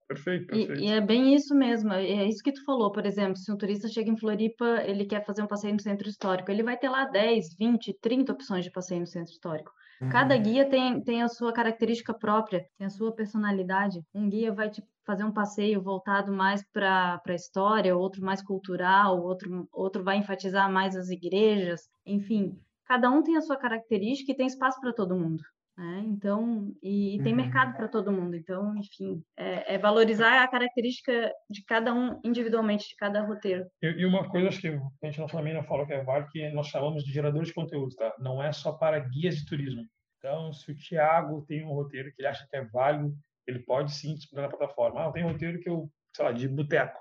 Perfeito, 0.08 0.48
perfeito. 0.48 0.82
E, 0.82 0.86
e, 0.86 0.92
é 0.92 1.02
bem 1.02 1.36
isso 1.36 1.54
mesmo, 1.54 1.92
é 1.92 2.26
isso 2.26 2.42
que 2.42 2.54
tu 2.54 2.64
falou, 2.64 2.90
por 2.90 3.06
exemplo, 3.06 3.36
se 3.36 3.52
um 3.52 3.58
turista 3.58 3.90
chega 3.90 4.10
em 4.10 4.18
Floripa, 4.18 4.82
ele 4.86 5.06
quer 5.06 5.26
fazer 5.26 5.44
um 5.44 5.48
passeio 5.48 5.74
no 5.74 5.82
centro 5.82 6.08
histórico, 6.08 6.50
ele 6.50 6.64
vai 6.64 6.78
ter 6.78 6.88
lá 6.88 7.04
10, 7.04 7.58
20, 7.60 7.98
30 8.02 8.32
opções 8.32 8.64
de 8.64 8.72
passeio 8.72 9.02
no 9.02 9.06
centro 9.06 9.34
histórico. 9.34 9.72
Uhum. 10.02 10.10
Cada 10.10 10.38
guia 10.38 10.70
tem, 10.70 11.02
tem 11.04 11.22
a 11.22 11.28
sua 11.28 11.52
característica 11.54 12.14
própria, 12.14 12.66
tem 12.78 12.88
a 12.88 12.90
sua 12.90 13.14
personalidade. 13.14 14.02
Um 14.14 14.30
guia 14.30 14.54
vai 14.54 14.70
te 14.70 14.84
fazer 15.06 15.24
um 15.24 15.32
passeio 15.34 15.82
voltado 15.82 16.32
mais 16.32 16.64
para 16.72 17.22
a 17.26 17.34
história, 17.34 17.98
outro 17.98 18.24
mais 18.24 18.42
cultural, 18.42 19.20
outro, 19.22 19.68
outro 19.72 20.04
vai 20.04 20.18
enfatizar 20.18 20.72
mais 20.72 20.96
as 20.96 21.10
igrejas, 21.10 21.90
enfim. 22.06 22.58
Cada 22.86 23.10
um 23.10 23.22
tem 23.24 23.36
a 23.38 23.42
sua 23.42 23.58
característica 23.58 24.32
e 24.32 24.36
tem 24.36 24.48
espaço 24.48 24.80
para 24.80 24.94
todo 24.94 25.18
mundo. 25.18 25.44
Né? 25.80 26.04
Então, 26.08 26.74
e, 26.84 27.16
e 27.16 27.24
tem 27.24 27.32
uhum. 27.32 27.38
mercado 27.38 27.74
para 27.78 27.88
todo 27.88 28.12
mundo. 28.12 28.36
Então, 28.36 28.76
enfim, 28.76 29.24
é, 29.38 29.76
é, 29.76 29.78
valorizar 29.78 30.44
a 30.44 30.48
característica 30.50 31.32
de 31.50 31.64
cada 31.64 31.94
um 31.94 32.20
individualmente, 32.22 32.90
de 32.90 32.98
cada 32.98 33.22
roteiro. 33.22 33.66
E, 33.82 33.88
e 33.88 34.06
uma 34.06 34.28
coisa 34.30 34.50
acho 34.50 34.60
que 34.60 34.68
a 34.68 35.06
gente 35.06 35.22
não, 35.22 35.28
também 35.28 35.54
não 35.54 35.64
falou 35.64 35.88
que 35.88 35.94
é 35.94 36.04
válido, 36.04 36.32
que 36.32 36.50
nós 36.50 36.68
chamamos 36.68 37.02
de 37.06 37.14
geradores 37.14 37.48
de 37.48 37.54
conteúdo, 37.54 37.96
tá? 37.96 38.14
Não 38.20 38.44
é 38.44 38.52
só 38.52 38.74
para 38.74 39.00
guias 39.00 39.38
de 39.38 39.46
turismo. 39.46 39.82
Então, 40.18 40.52
se 40.52 40.70
o 40.70 40.76
Thiago 40.76 41.46
tem 41.48 41.66
um 41.66 41.72
roteiro 41.72 42.12
que 42.14 42.22
ele 42.22 42.28
acha 42.28 42.46
que 42.50 42.58
é 42.58 42.66
válido, 42.66 43.16
ele 43.48 43.60
pode 43.60 43.94
sim 43.94 44.16
disputar 44.16 44.44
na 44.44 44.50
plataforma. 44.50 45.08
Ah, 45.08 45.12
tem 45.14 45.24
um 45.24 45.32
roteiro 45.32 45.62
que 45.62 45.70
eu, 45.70 45.90
sei 46.14 46.26
lá, 46.26 46.34
de 46.34 46.46
boteco. 46.50 47.00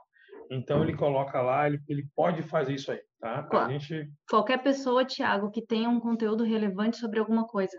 Então 0.50 0.82
ele 0.82 0.96
coloca 0.96 1.42
lá, 1.42 1.66
ele, 1.66 1.80
ele 1.88 2.06
pode 2.14 2.42
fazer 2.42 2.74
isso 2.74 2.92
aí, 2.92 3.00
tá? 3.20 3.46
A 3.50 3.68
gente... 3.70 4.08
Qualquer 4.30 4.62
pessoa, 4.62 5.04
Thiago, 5.04 5.50
que 5.50 5.66
tenha 5.66 5.90
um 5.90 6.00
conteúdo 6.00 6.44
relevante 6.44 6.96
sobre 6.96 7.18
alguma 7.18 7.46
coisa, 7.46 7.76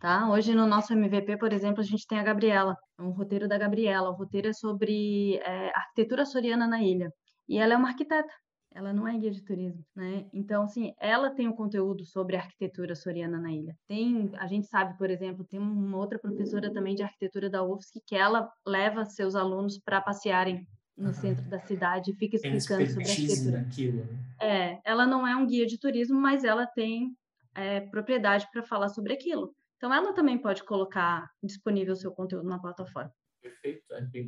Tá? 0.00 0.30
Hoje 0.30 0.54
no 0.54 0.66
nosso 0.66 0.92
MVP, 0.92 1.38
por 1.38 1.52
exemplo, 1.52 1.80
a 1.80 1.84
gente 1.84 2.06
tem 2.06 2.18
a 2.18 2.22
Gabriela, 2.22 2.76
um 2.98 3.10
roteiro 3.10 3.48
da 3.48 3.58
Gabriela. 3.58 4.10
O 4.10 4.14
roteiro 4.14 4.48
é 4.48 4.52
sobre 4.52 5.36
é, 5.36 5.70
arquitetura 5.74 6.24
soriana 6.24 6.66
na 6.66 6.82
ilha. 6.82 7.10
E 7.48 7.58
ela 7.58 7.74
é 7.74 7.76
uma 7.76 7.88
arquiteta, 7.88 8.32
ela 8.76 8.92
não 8.92 9.08
é 9.08 9.16
guia 9.16 9.30
de 9.30 9.42
turismo, 9.42 9.82
né? 9.94 10.26
Então, 10.34 10.64
assim, 10.64 10.92
ela 11.00 11.30
tem 11.30 11.48
o 11.48 11.52
um 11.52 11.56
conteúdo 11.56 12.04
sobre 12.04 12.36
arquitetura 12.36 12.94
soriana 12.94 13.40
na 13.40 13.50
ilha. 13.50 13.74
Tem, 13.88 14.30
a 14.36 14.46
gente 14.46 14.66
sabe, 14.66 14.96
por 14.98 15.10
exemplo, 15.10 15.46
tem 15.46 15.58
uma 15.58 15.96
outra 15.96 16.18
professora 16.18 16.70
também 16.70 16.94
de 16.94 17.02
arquitetura 17.02 17.48
da 17.48 17.64
UFSC 17.64 18.00
que 18.06 18.14
ela 18.14 18.50
leva 18.66 19.04
seus 19.06 19.34
alunos 19.34 19.78
para 19.78 20.00
passearem 20.00 20.66
no 20.96 21.12
centro 21.14 21.48
da 21.48 21.58
cidade 21.60 22.10
e 22.10 22.16
fica 22.16 22.36
explicando 22.36 22.86
sobre 22.86 23.10
arquitetura. 23.10 23.62
Naquilo, 23.62 24.04
né? 24.04 24.18
É, 24.40 24.80
ela 24.84 25.06
não 25.06 25.26
é 25.26 25.34
um 25.34 25.46
guia 25.46 25.66
de 25.66 25.78
turismo, 25.78 26.20
mas 26.20 26.44
ela 26.44 26.66
tem 26.66 27.14
é, 27.56 27.80
propriedade 27.80 28.46
para 28.52 28.62
falar 28.62 28.88
sobre 28.88 29.12
aquilo. 29.12 29.54
Então, 29.76 29.92
ela 29.92 30.12
também 30.12 30.38
pode 30.38 30.64
colocar 30.64 31.28
disponível 31.42 31.92
o 31.92 31.96
seu 31.96 32.10
conteúdo 32.10 32.48
na 32.48 32.58
plataforma. 32.58 33.12
Perfeito. 33.42 33.84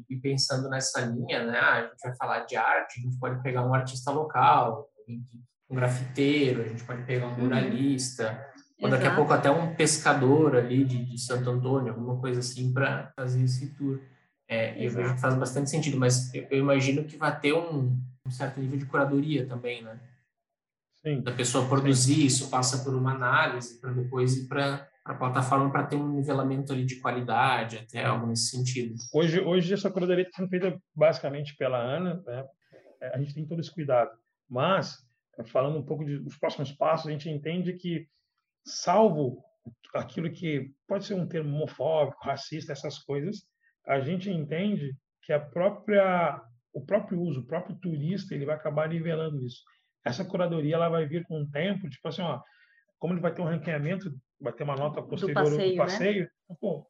E 0.09 0.17
pensando 0.17 0.69
nessa 0.69 1.01
linha, 1.01 1.45
né, 1.45 1.59
a 1.59 1.83
gente 1.83 2.01
vai 2.03 2.17
falar 2.17 2.41
de 2.41 2.57
arte, 2.57 3.01
a 3.01 3.03
gente 3.03 3.19
pode 3.19 3.43
pegar 3.43 3.67
um 3.67 3.75
artista 3.75 4.11
local, 4.11 4.89
um 5.69 5.75
grafiteiro, 5.75 6.63
a 6.63 6.69
gente 6.69 6.85
pode 6.85 7.03
pegar 7.05 7.27
um 7.27 7.31
uhum. 7.31 7.45
muralista, 7.45 8.53
uhum. 8.79 8.85
ou 8.85 8.91
daqui 8.91 9.07
a 9.07 9.15
pouco 9.15 9.33
até 9.33 9.51
um 9.51 9.75
pescador 9.75 10.57
ali 10.57 10.85
de, 10.85 11.05
de 11.05 11.19
Santo 11.19 11.51
Antônio, 11.51 11.93
alguma 11.93 12.21
coisa 12.21 12.41
assim, 12.41 12.73
para 12.73 13.13
fazer 13.17 13.43
esse 13.43 13.75
tour. 13.75 14.01
É, 14.49 14.83
eu 14.83 14.91
vejo 14.91 15.15
que 15.15 15.21
faz 15.21 15.35
bastante 15.35 15.69
sentido, 15.69 15.99
mas 15.99 16.33
eu, 16.33 16.47
eu 16.51 16.59
imagino 16.59 17.05
que 17.05 17.17
vai 17.17 17.39
ter 17.39 17.53
um, 17.53 18.01
um 18.25 18.31
certo 18.31 18.61
nível 18.61 18.79
de 18.79 18.87
curadoria 18.87 19.47
também, 19.47 19.83
né? 19.83 19.99
Sim. 21.09 21.23
Da 21.23 21.33
pessoa 21.33 21.67
produzir, 21.67 22.15
Sim. 22.15 22.27
isso 22.27 22.51
passa 22.51 22.85
por 22.85 22.95
uma 22.95 23.15
análise 23.15 23.81
para 23.81 23.93
depois 23.93 24.37
ir 24.37 24.47
para 24.47 24.87
a 25.05 25.15
plataforma 25.15 25.73
para 25.73 25.87
ter 25.87 25.97
um 25.97 26.13
nivelamento 26.13 26.73
ali 26.73 26.85
de 26.85 27.01
qualidade, 27.01 27.79
até 27.79 28.05
algo 28.05 28.27
nesse 28.27 28.51
sentido. 28.51 28.95
Hoje, 29.13 29.41
hoje 29.41 29.73
essa 29.73 29.91
curadoria 29.91 30.25
está 30.25 30.37
sendo 30.37 30.51
feita 30.51 30.79
basicamente 30.95 31.57
pela 31.57 31.79
Ana, 31.79 32.23
né? 32.27 32.45
É, 33.01 33.15
a 33.15 33.19
gente 33.19 33.35
tem 33.35 33.47
todo 33.47 33.61
esse 33.61 33.73
cuidado. 33.73 34.11
Mas, 34.49 34.99
falando 35.47 35.79
um 35.79 35.85
pouco 35.85 36.05
dos 36.05 36.37
próximos 36.37 36.73
passos, 36.73 37.07
a 37.07 37.11
gente 37.11 37.31
entende 37.31 37.73
que 37.73 38.07
salvo 38.67 39.43
aquilo 39.95 40.31
que 40.31 40.71
pode 40.87 41.07
ser 41.07 41.15
um 41.15 41.27
termo 41.27 41.55
homofóbico, 41.57 42.23
racista, 42.23 42.73
essas 42.73 42.99
coisas, 42.99 43.45
a 43.87 44.01
gente 44.01 44.31
entende 44.31 44.95
que 45.23 45.33
a 45.33 45.41
própria 45.41 46.43
o 46.73 46.85
próprio 46.85 47.21
uso, 47.21 47.41
o 47.41 47.47
próprio 47.47 47.75
turista, 47.77 48.35
ele 48.35 48.45
vai 48.45 48.55
acabar 48.55 48.89
nivelando 48.89 49.45
isso. 49.45 49.63
Essa 50.05 50.25
curadoria 50.25 50.77
ela 50.77 50.89
vai 50.89 51.07
vir 51.07 51.25
com 51.25 51.43
o 51.43 51.51
tempo, 51.51 51.89
tipo 51.89 52.07
assim, 52.09 52.23
ó, 52.23 52.41
como 52.99 53.15
ele 53.15 53.21
vai 53.21 53.33
ter 53.33 53.43
um 53.43 53.47
ranqueamento, 53.47 54.13
vai 54.41 54.53
ter 54.53 54.65
uma 54.65 54.77
nota 54.77 55.03
posterior 55.03 55.45
do 55.45 55.51
passeio, 55.51 55.73
do 55.73 55.77
passeio 55.77 56.31
né? 56.49 56.57
pô, 56.61 56.87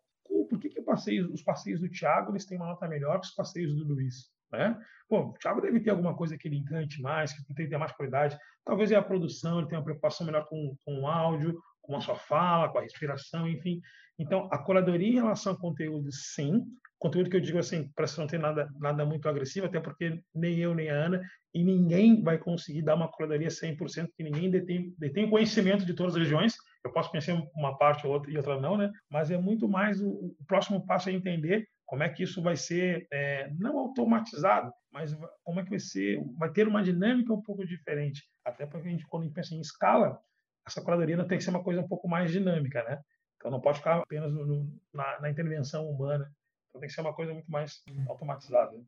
por 0.48 0.58
que, 0.58 0.68
que 0.68 0.82
passeio, 0.82 1.32
os 1.32 1.42
passeios 1.42 1.80
do 1.80 1.90
Thiago 1.90 2.32
eles 2.32 2.46
têm 2.46 2.58
uma 2.58 2.68
nota 2.68 2.88
melhor 2.88 3.20
que 3.20 3.26
os 3.26 3.34
passeios 3.34 3.74
do 3.74 3.84
Luiz? 3.84 4.30
Né? 4.50 4.78
Pô, 5.08 5.20
o 5.20 5.32
Thiago 5.34 5.60
deve 5.60 5.80
ter 5.80 5.90
alguma 5.90 6.16
coisa 6.16 6.36
que 6.36 6.48
ele 6.48 6.56
encante 6.56 7.00
mais, 7.02 7.32
que 7.32 7.54
tem 7.54 7.68
ter 7.68 7.78
mais 7.78 7.92
qualidade. 7.92 8.36
Talvez 8.64 8.90
é 8.90 8.96
a 8.96 9.02
produção, 9.02 9.58
ele 9.58 9.68
tenha 9.68 9.78
uma 9.78 9.84
preocupação 9.84 10.26
melhor 10.26 10.46
com, 10.46 10.76
com 10.84 11.02
o 11.02 11.06
áudio, 11.06 11.58
com 11.82 11.96
a 11.96 12.00
sua 12.00 12.16
fala, 12.16 12.68
com 12.70 12.78
a 12.78 12.82
respiração, 12.82 13.48
enfim. 13.48 13.80
Então, 14.18 14.48
a 14.50 14.58
curadoria 14.58 15.08
em 15.08 15.14
relação 15.14 15.52
ao 15.52 15.58
conteúdo, 15.58 16.10
sim. 16.12 16.64
Conteúdo 16.98 17.30
que 17.30 17.36
eu 17.36 17.40
digo 17.40 17.58
assim, 17.58 17.88
para 17.94 18.06
não 18.18 18.26
ter 18.26 18.38
nada, 18.38 18.68
nada 18.78 19.04
muito 19.04 19.28
agressivo, 19.28 19.66
até 19.66 19.78
porque 19.80 20.20
nem 20.34 20.58
eu, 20.58 20.74
nem 20.74 20.90
a 20.90 20.94
Ana, 20.94 21.22
e 21.54 21.62
ninguém 21.62 22.22
vai 22.22 22.38
conseguir 22.38 22.82
dar 22.82 22.96
uma 22.96 23.10
curadoria 23.10 23.48
100%, 23.48 23.76
porque 24.06 24.24
ninguém 24.24 24.50
detém, 24.50 24.94
detém 24.98 25.30
conhecimento 25.30 25.86
de 25.86 25.94
todas 25.94 26.14
as 26.14 26.22
regiões. 26.22 26.54
Eu 26.84 26.92
posso 26.92 27.10
conhecer 27.10 27.32
uma 27.54 27.76
parte 27.78 28.06
ou 28.06 28.12
outra 28.12 28.30
e 28.30 28.36
outra 28.36 28.60
não, 28.60 28.76
né? 28.76 28.90
Mas 29.10 29.30
é 29.30 29.38
muito 29.38 29.68
mais 29.68 30.00
o, 30.00 30.08
o 30.08 30.44
próximo 30.46 30.84
passo 30.84 31.08
é 31.08 31.12
entender 31.12 31.66
como 31.86 32.02
é 32.02 32.08
que 32.08 32.22
isso 32.22 32.42
vai 32.42 32.54
ser 32.54 33.06
é, 33.10 33.50
não 33.58 33.78
automatizado, 33.78 34.70
mas 34.92 35.16
como 35.42 35.60
é 35.60 35.64
que 35.64 35.70
vai 35.70 35.78
ser, 35.78 36.22
vai 36.36 36.50
ter 36.50 36.68
uma 36.68 36.82
dinâmica 36.82 37.32
um 37.32 37.40
pouco 37.40 37.66
diferente. 37.66 38.22
Até 38.44 38.66
porque 38.66 38.88
a 38.88 38.90
gente 38.90 39.06
quando 39.06 39.22
a 39.22 39.26
gente 39.26 39.34
pensa 39.34 39.54
em 39.54 39.60
escala, 39.60 40.20
essa 40.66 40.82
curadoria 40.82 41.16
tem 41.26 41.38
que 41.38 41.44
ser 41.44 41.50
uma 41.50 41.64
coisa 41.64 41.80
um 41.80 41.88
pouco 41.88 42.06
mais 42.06 42.30
dinâmica, 42.30 42.84
né? 42.84 43.00
Então 43.36 43.50
não 43.50 43.60
pode 43.60 43.78
ficar 43.78 43.98
apenas 43.98 44.32
no, 44.32 44.68
na, 44.92 45.20
na, 45.20 45.30
intervenção 45.30 45.88
humana. 45.88 46.30
Então 46.68 46.80
tem 46.80 46.88
que 46.88 46.94
ser 46.94 47.00
uma 47.00 47.14
coisa 47.14 47.32
muito 47.32 47.50
mais 47.50 47.82
automatizada. 48.08 48.80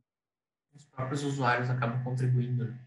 Os 0.74 0.84
próprios 0.86 1.24
usuários 1.24 1.68
acabam 1.68 2.02
contribuindo. 2.04 2.64
Né? 2.64 2.78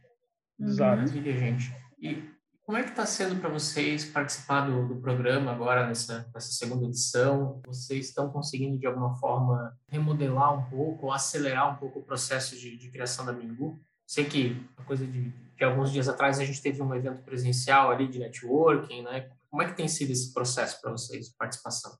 Exato. 0.59 1.01
Uhum. 1.01 1.23
gente. 1.23 1.75
E 1.99 2.33
como 2.65 2.77
é 2.77 2.83
que 2.83 2.91
está 2.91 3.05
sendo 3.05 3.39
para 3.41 3.49
vocês 3.49 4.05
participar 4.05 4.61
do, 4.61 4.87
do, 4.87 5.01
programa 5.01 5.51
agora 5.51 5.85
nessa, 5.85 6.29
nessa 6.33 6.51
segunda 6.53 6.85
edição? 6.85 7.61
Vocês 7.65 8.07
estão 8.07 8.29
conseguindo 8.29 8.77
de 8.77 8.87
alguma 8.87 9.15
forma 9.15 9.77
remodelar 9.89 10.57
um 10.57 10.69
pouco, 10.69 11.07
ou 11.07 11.11
acelerar 11.11 11.73
um 11.73 11.75
pouco 11.75 11.99
o 11.99 12.03
processo 12.03 12.57
de, 12.57 12.77
de 12.77 12.89
criação 12.89 13.25
da 13.25 13.33
Mingu? 13.33 13.81
Sei 14.07 14.23
que 14.23 14.65
a 14.77 14.83
coisa 14.83 15.05
de, 15.05 15.29
de 15.29 15.63
alguns 15.63 15.91
dias 15.91 16.07
atrás 16.07 16.39
a 16.39 16.45
gente 16.45 16.61
teve 16.61 16.81
um 16.81 16.95
evento 16.95 17.21
presencial 17.23 17.91
ali 17.91 18.07
de 18.07 18.19
networking, 18.19 19.03
né? 19.03 19.29
Como 19.49 19.61
é 19.61 19.67
que 19.67 19.75
tem 19.75 19.87
sido 19.87 20.11
esse 20.11 20.33
processo 20.33 20.79
para 20.81 20.91
vocês, 20.91 21.29
de 21.29 21.35
participação? 21.35 21.97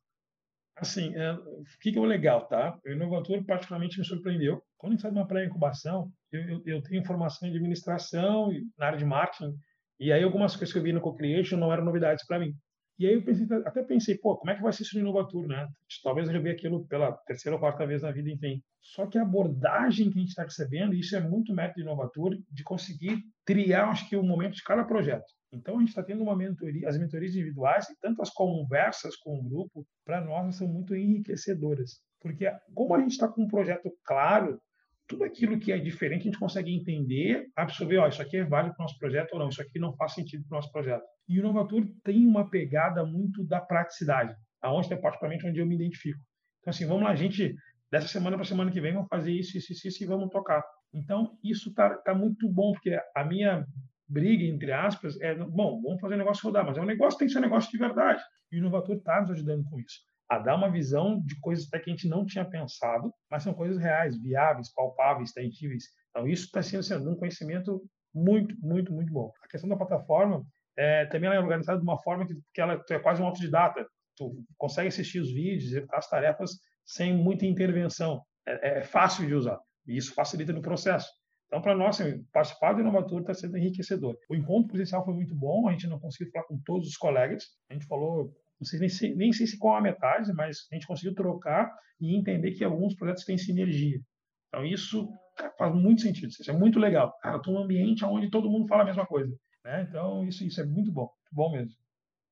Assim, 0.84 1.16
é, 1.16 1.32
o 1.32 1.64
que, 1.80 1.94
que 1.94 1.98
é 1.98 2.02
o 2.02 2.04
legal, 2.04 2.46
tá? 2.46 2.78
O 2.86 2.90
Inovator 2.90 3.42
particularmente 3.46 3.98
me 3.98 4.06
surpreendeu. 4.06 4.62
Quando 4.78 4.92
a 4.92 4.96
gente 4.98 5.10
de 5.10 5.18
uma 5.18 5.26
pré-incubação, 5.26 6.12
eu, 6.30 6.42
eu, 6.42 6.62
eu 6.66 6.82
tenho 6.82 7.02
informação 7.02 7.50
de 7.50 7.56
administração 7.56 8.52
na 8.78 8.88
área 8.88 8.98
de 8.98 9.06
marketing, 9.06 9.56
e 9.98 10.12
aí 10.12 10.22
algumas 10.22 10.58
coisas 10.58 10.74
que 10.74 10.78
eu 10.78 10.84
vi 10.84 10.92
no 10.92 11.00
Co-Creation 11.00 11.56
não 11.56 11.72
eram 11.72 11.86
novidades 11.86 12.26
para 12.28 12.38
mim. 12.38 12.54
E 13.00 13.08
aí 13.08 13.14
eu 13.14 13.24
pensei, 13.24 13.48
até 13.66 13.82
pensei, 13.82 14.18
pô, 14.18 14.36
como 14.36 14.52
é 14.52 14.56
que 14.56 14.62
vai 14.62 14.74
ser 14.74 14.84
isso 14.84 14.96
no 14.96 15.02
Inovatur, 15.02 15.48
né? 15.48 15.68
Talvez 16.04 16.28
eu 16.28 16.34
já 16.34 16.40
vi 16.42 16.50
aquilo 16.50 16.86
pela 16.86 17.14
terceira 17.26 17.56
ou 17.56 17.62
quarta 17.62 17.88
vez 17.88 18.02
na 18.02 18.12
vida, 18.12 18.30
enfim. 18.30 18.62
Só 18.82 19.08
que 19.08 19.18
a 19.18 19.22
abordagem 19.22 20.12
que 20.12 20.18
a 20.18 20.22
gente 20.22 20.30
está 20.30 20.44
recebendo, 20.44 20.94
isso 20.94 21.16
é 21.16 21.22
muito 21.22 21.54
mérito 21.54 21.76
do 21.76 21.84
Inovatur, 21.84 22.38
de 22.52 22.64
conseguir 22.64 23.24
triar, 23.46 23.88
acho 23.88 24.10
que, 24.10 24.18
o 24.18 24.22
momento 24.22 24.56
de 24.56 24.64
cada 24.64 24.84
projeto. 24.84 25.26
Então, 25.54 25.78
a 25.78 25.80
gente 25.80 25.90
está 25.90 26.02
tendo 26.02 26.24
uma 26.24 26.36
mentoria, 26.36 26.90
as 26.90 26.98
mentorias 26.98 27.36
individuais 27.36 27.88
e 27.88 27.96
tanto 28.02 28.24
as 28.24 28.32
conversas 28.32 29.16
com 29.18 29.38
o 29.38 29.44
grupo, 29.44 29.86
para 30.04 30.20
nós, 30.20 30.56
são 30.56 30.68
muito 30.68 30.96
enriquecedoras. 30.96 32.02
Porque 32.20 32.52
como 32.74 32.96
a 32.96 33.00
gente 33.00 33.12
está 33.12 33.28
com 33.28 33.44
um 33.44 33.48
projeto 33.48 33.92
claro, 34.04 34.60
tudo 35.08 35.24
aquilo 35.24 35.60
que 35.60 35.72
é 35.72 35.78
diferente 35.78 36.22
a 36.22 36.24
gente 36.26 36.40
consegue 36.40 36.74
entender, 36.74 37.48
absorver, 37.56 37.98
ó, 37.98 38.08
isso 38.08 38.22
aqui 38.22 38.38
é 38.38 38.44
válido 38.44 38.74
para 38.76 38.84
o 38.84 38.86
nosso 38.86 38.98
projeto 38.98 39.34
ou 39.34 39.40
não, 39.40 39.50
isso 39.50 39.62
aqui 39.62 39.78
não 39.78 39.96
faz 39.96 40.14
sentido 40.14 40.44
para 40.48 40.56
o 40.56 40.58
nosso 40.58 40.72
projeto. 40.72 41.04
E 41.28 41.40
o 41.40 41.44
Novatur 41.44 41.86
tem 42.04 42.26
uma 42.26 42.50
pegada 42.50 43.06
muito 43.06 43.44
da 43.44 43.62
praticidade, 43.62 44.36
aonde 44.60 44.92
é 44.92 44.98
particularmente 44.98 45.46
onde 45.46 45.60
eu 45.60 45.68
me 45.68 45.76
identifico. 45.76 46.20
Então, 46.62 46.72
assim, 46.72 46.88
vamos 46.88 47.04
lá, 47.04 47.12
a 47.12 47.16
gente, 47.16 47.54
dessa 47.92 48.08
semana 48.08 48.38
para 48.38 48.46
semana 48.46 48.72
que 48.72 48.82
vem, 48.82 48.94
vamos 48.94 49.10
fazer 49.10 49.32
isso, 49.32 49.58
isso, 49.58 49.72
isso, 49.74 49.88
isso 49.88 50.04
e 50.04 50.08
vamos 50.08 50.30
tocar. 50.30 50.64
Então, 50.94 51.38
isso 51.44 51.70
está 51.70 51.96
tá 51.98 52.16
muito 52.16 52.50
bom, 52.50 52.72
porque 52.72 52.98
a 53.16 53.24
minha 53.24 53.68
briga, 54.14 54.44
entre 54.44 54.72
aspas, 54.72 55.20
é, 55.20 55.36
bom, 55.36 55.82
vamos 55.82 56.00
fazer 56.00 56.16
o 56.16 56.18
negócio 56.18 56.44
rodar, 56.44 56.66
mas 56.66 56.78
é 56.78 56.82
um 56.82 56.86
negócio 56.86 57.18
tem 57.18 57.28
que 57.28 57.34
ser 57.34 57.40
um 57.40 57.44
negócio 57.44 57.72
de 57.72 57.78
verdade. 57.78 58.22
E 58.52 58.58
o 58.58 58.60
Inovator 58.60 58.96
está 58.96 59.20
nos 59.22 59.32
ajudando 59.32 59.64
com 59.70 59.80
isso 59.80 60.02
a 60.30 60.40
dar 60.40 60.56
uma 60.56 60.72
visão 60.72 61.22
de 61.22 61.40
coisas 61.40 61.68
até 61.68 61.80
que 61.80 61.90
a 61.90 61.94
gente 61.94 62.08
não 62.08 62.26
tinha 62.26 62.46
pensado, 62.46 63.14
mas 63.30 63.44
são 63.44 63.54
coisas 63.54 63.78
reais, 63.78 64.20
viáveis, 64.20 64.74
palpáveis, 64.74 65.32
tangíveis. 65.32 65.84
Então, 66.10 66.28
isso 66.28 66.46
está 66.46 66.62
sendo, 66.64 66.82
sendo 66.82 67.12
um 67.12 67.16
conhecimento 67.16 67.84
muito, 68.14 68.56
muito, 68.60 68.92
muito 68.92 69.12
bom. 69.12 69.32
A 69.44 69.48
questão 69.48 69.70
da 69.70 69.76
plataforma 69.76 70.44
é, 70.78 71.06
também 71.06 71.28
ela 71.28 71.36
é 71.36 71.40
organizada 71.40 71.78
de 71.78 71.84
uma 71.84 72.02
forma 72.02 72.26
que, 72.26 72.36
que 72.54 72.62
ela 72.62 72.84
é 72.90 73.00
quase 73.00 73.22
um 73.22 73.26
autodidata. 73.26 73.86
Tu 74.18 74.46
consegue 74.58 74.88
assistir 74.88 75.20
os 75.20 75.32
vídeos, 75.32 75.66
executar 75.66 76.00
as 76.00 76.10
tarefas 76.10 76.52
sem 76.86 77.16
muita 77.16 77.46
intervenção. 77.46 78.24
É, 78.46 78.80
é 78.80 78.84
fácil 78.84 79.28
de 79.28 79.36
usar 79.36 79.60
e 79.88 79.98
isso 79.98 80.14
facilita 80.14 80.54
no 80.54 80.62
processo. 80.62 81.10
Então, 81.54 81.62
para 81.62 81.76
nós, 81.76 82.02
assim, 82.02 82.24
participar 82.34 82.74
do 82.74 82.82
Inovator 82.82 83.22
está 83.22 83.32
sendo 83.32 83.56
enriquecedor. 83.60 84.18
O 84.28 84.34
encontro 84.34 84.70
presencial 84.70 85.06
foi 85.06 85.14
muito 85.14 85.36
bom, 85.36 85.68
a 85.68 85.72
gente 85.72 85.86
não 85.86 86.00
conseguiu 86.00 86.32
falar 86.32 86.46
com 86.46 86.60
todos 86.66 86.88
os 86.88 86.98
colegas, 86.98 87.44
a 87.70 87.76
gente 87.76 87.86
falou 87.86 88.34
não 88.60 88.66
sei 88.66 88.80
nem, 88.80 88.90
se, 88.90 89.14
nem 89.14 89.32
sei 89.32 89.46
se 89.46 89.60
com 89.60 89.72
a 89.72 89.80
metade, 89.80 90.34
mas 90.34 90.66
a 90.72 90.74
gente 90.74 90.88
conseguiu 90.88 91.14
trocar 91.14 91.72
e 92.02 92.18
entender 92.18 92.54
que 92.54 92.64
alguns 92.64 92.96
projetos 92.96 93.24
têm 93.24 93.38
sinergia. 93.38 94.00
Então, 94.48 94.66
isso 94.66 95.08
faz 95.56 95.76
muito 95.76 96.02
sentido, 96.02 96.30
isso 96.30 96.50
é 96.50 96.58
muito 96.58 96.80
legal. 96.80 97.16
Cara, 97.22 97.36
eu 97.36 97.38
estou 97.38 97.54
num 97.54 97.64
ambiente 97.66 98.04
onde 98.04 98.32
todo 98.32 98.50
mundo 98.50 98.68
fala 98.68 98.82
a 98.82 98.88
mesma 98.88 99.06
coisa. 99.06 99.32
Né? 99.64 99.86
Então, 99.88 100.28
isso, 100.28 100.44
isso 100.44 100.60
é 100.60 100.66
muito 100.66 100.92
bom, 100.92 101.04
muito 101.04 101.34
bom 101.34 101.52
mesmo. 101.52 101.76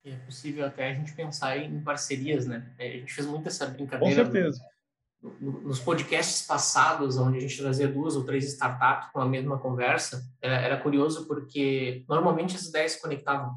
É 0.04 0.16
possível 0.26 0.66
até 0.66 0.90
a 0.90 0.94
gente 0.96 1.14
pensar 1.14 1.60
em 1.60 1.84
parcerias, 1.84 2.48
né? 2.48 2.74
É, 2.80 2.88
a 2.88 2.98
gente 2.98 3.14
fez 3.14 3.28
muito 3.28 3.48
essa 3.48 3.68
brincadeira. 3.68 4.00
Com 4.00 4.32
certeza. 4.32 4.60
No, 5.22 5.62
nos 5.62 5.80
podcasts 5.80 6.46
passados, 6.48 7.18
onde 7.18 7.38
a 7.38 7.42
gente 7.42 7.58
trazia 7.62 7.88
duas 7.88 8.16
ou 8.16 8.24
três 8.24 8.46
startups 8.54 9.12
com 9.12 9.20
a 9.20 9.26
mesma 9.26 9.58
conversa, 9.60 10.24
era, 10.42 10.56
era 10.56 10.78
curioso 10.78 11.28
porque 11.28 12.04
normalmente 12.10 12.56
as 12.56 12.66
ideias 12.66 12.94
se 12.94 13.02
conectavam. 13.02 13.56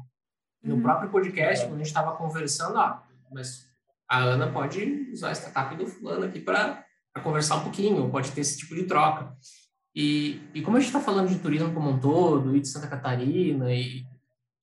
No 0.63 0.75
uhum. 0.75 0.81
próprio 0.81 1.09
podcast, 1.09 1.65
quando 1.65 1.75
a 1.75 1.77
gente 1.77 1.87
estava 1.87 2.15
conversando, 2.15 2.77
ah, 2.77 3.03
mas 3.31 3.67
a 4.07 4.19
Ana 4.19 4.51
pode 4.51 5.09
usar 5.11 5.29
a 5.29 5.35
startup 5.35 5.75
do 5.75 5.87
fulano 5.87 6.25
aqui 6.25 6.39
para 6.39 6.85
conversar 7.23 7.55
um 7.55 7.63
pouquinho, 7.63 8.09
pode 8.09 8.31
ter 8.31 8.41
esse 8.41 8.57
tipo 8.57 8.75
de 8.75 8.83
troca. 8.83 9.35
E, 9.95 10.41
e 10.53 10.61
como 10.61 10.77
a 10.77 10.79
gente 10.79 10.89
está 10.89 10.99
falando 10.99 11.29
de 11.29 11.39
turismo 11.39 11.73
como 11.73 11.89
um 11.89 11.99
todo, 11.99 12.55
e 12.55 12.59
de 12.59 12.67
Santa 12.67 12.87
Catarina, 12.87 13.73
e 13.73 14.05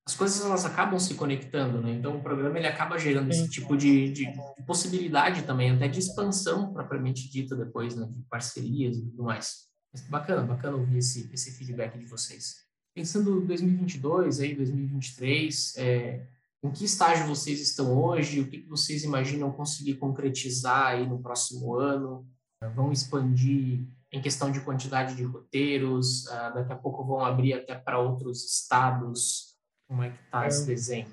as 0.06 0.16
coisas 0.16 0.44
elas 0.44 0.64
acabam 0.64 0.98
se 0.98 1.14
conectando, 1.14 1.80
né? 1.80 1.92
Então 1.92 2.16
o 2.16 2.22
programa 2.22 2.58
ele 2.58 2.66
acaba 2.66 2.98
gerando 2.98 3.30
esse 3.30 3.48
tipo 3.48 3.76
de, 3.76 4.12
de, 4.12 4.32
de 4.32 4.62
possibilidade 4.66 5.42
também, 5.42 5.70
até 5.70 5.86
de 5.86 6.00
expansão 6.00 6.72
propriamente 6.72 7.30
dita 7.30 7.54
depois, 7.54 7.94
né? 7.94 8.06
De 8.10 8.22
parcerias 8.24 8.96
e 8.96 9.02
tudo 9.02 9.22
mais. 9.24 9.68
Mas 9.92 10.02
bacana, 10.08 10.42
bacana 10.42 10.76
ouvir 10.76 10.98
esse, 10.98 11.30
esse 11.32 11.52
feedback 11.52 11.98
de 11.98 12.06
vocês. 12.06 12.56
Pensando 12.94 13.40
2022, 13.42 14.40
aí 14.40 14.54
2023, 14.54 15.74
é, 15.76 16.26
em 16.64 16.70
que 16.70 16.84
estágio 16.84 17.26
vocês 17.26 17.60
estão 17.60 17.96
hoje? 17.96 18.40
O 18.40 18.48
que, 18.48 18.58
que 18.58 18.68
vocês 18.68 19.04
imaginam 19.04 19.50
conseguir 19.52 19.94
concretizar 19.94 20.88
aí 20.88 21.06
no 21.06 21.20
próximo 21.20 21.74
ano? 21.74 22.26
Vão 22.74 22.92
expandir 22.92 23.84
em 24.12 24.20
questão 24.20 24.50
de 24.50 24.60
quantidade 24.60 25.16
de 25.16 25.24
roteiros? 25.24 26.26
Uh, 26.26 26.54
daqui 26.54 26.72
a 26.72 26.76
pouco 26.76 27.04
vão 27.04 27.24
abrir 27.24 27.54
até 27.54 27.74
para 27.74 27.98
outros 27.98 28.44
estados? 28.44 29.51
Como 29.92 30.04
é 30.04 30.08
que 30.08 30.16
está 30.24 30.44
é, 30.44 30.48
esse 30.48 30.66
desenho? 30.66 31.06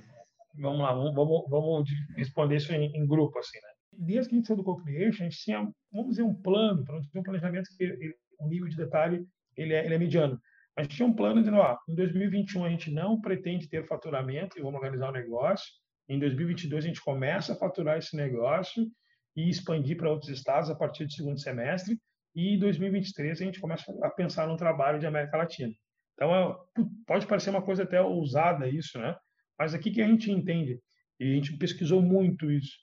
Vamos 0.56 0.80
lá, 0.80 0.94
vamos, 0.94 1.14
vamos, 1.14 1.50
vamos 1.50 1.90
responder 2.16 2.56
isso 2.56 2.72
em, 2.72 2.96
em, 2.96 3.06
grupo, 3.06 3.38
assim, 3.38 3.58
né? 3.58 3.70
Desde 3.92 4.30
que 4.30 4.36
a 4.36 4.38
gente 4.38 4.48
saiu 4.48 4.56
do 4.56 4.64
Co-Creation, 4.64 5.24
a 5.24 5.30
gente 5.30 5.44
tinha, 5.44 5.70
vamos 5.92 6.12
dizer, 6.12 6.24
um 6.24 6.34
plano, 6.34 6.86
para 6.86 6.96
um 6.96 7.24
planejamento 7.24 7.68
que 7.78 8.16
o 8.40 8.48
nível 8.48 8.70
de 8.70 8.78
detalhe 8.78 9.28
ele 9.58 9.74
é, 9.74 9.84
ele 9.84 9.96
é 9.96 9.98
mediano. 9.98 10.40
A 10.78 10.84
gente 10.84 10.96
tinha 10.96 11.06
um 11.06 11.14
plano 11.14 11.42
dizendo, 11.42 11.58
ó, 11.58 11.78
em 11.90 11.94
2021 11.94 12.64
a 12.64 12.70
gente 12.70 12.90
não 12.90 13.20
pretende 13.20 13.68
ter 13.68 13.86
faturamento 13.86 14.58
e 14.58 14.62
vamos 14.62 14.80
organizar 14.80 15.10
o 15.10 15.14
negócio. 15.14 15.68
Em 16.08 16.18
2022 16.18 16.86
a 16.86 16.88
gente 16.88 17.04
começa 17.04 17.52
a 17.52 17.58
faturar 17.58 17.98
esse 17.98 18.16
negócio 18.16 18.90
e 19.36 19.50
expandir 19.50 19.98
para 19.98 20.10
outros 20.10 20.32
estados 20.32 20.70
a 20.70 20.76
partir 20.76 21.04
do 21.04 21.12
segundo 21.12 21.38
semestre. 21.38 22.00
E 22.34 22.56
em 22.56 22.58
2023 22.58 23.42
a 23.42 23.44
gente 23.44 23.60
começa 23.60 23.94
a 24.02 24.10
pensar 24.10 24.48
num 24.48 24.56
trabalho 24.56 25.02
de 25.02 25.06
América 25.06 25.36
Latina. 25.36 25.74
Então, 26.20 26.36
é, 26.36 26.84
pode 27.08 27.26
parecer 27.26 27.50
uma 27.50 27.62
coisa 27.62 27.84
até 27.84 28.02
ousada 28.02 28.68
isso, 28.68 29.00
né? 29.00 29.16
Mas 29.58 29.74
aqui 29.74 29.90
que 29.90 30.02
a 30.02 30.08
gente 30.08 30.30
entende, 30.30 30.78
e 31.18 31.32
a 31.32 31.36
gente 31.36 31.56
pesquisou 31.56 32.02
muito 32.02 32.52
isso, 32.52 32.74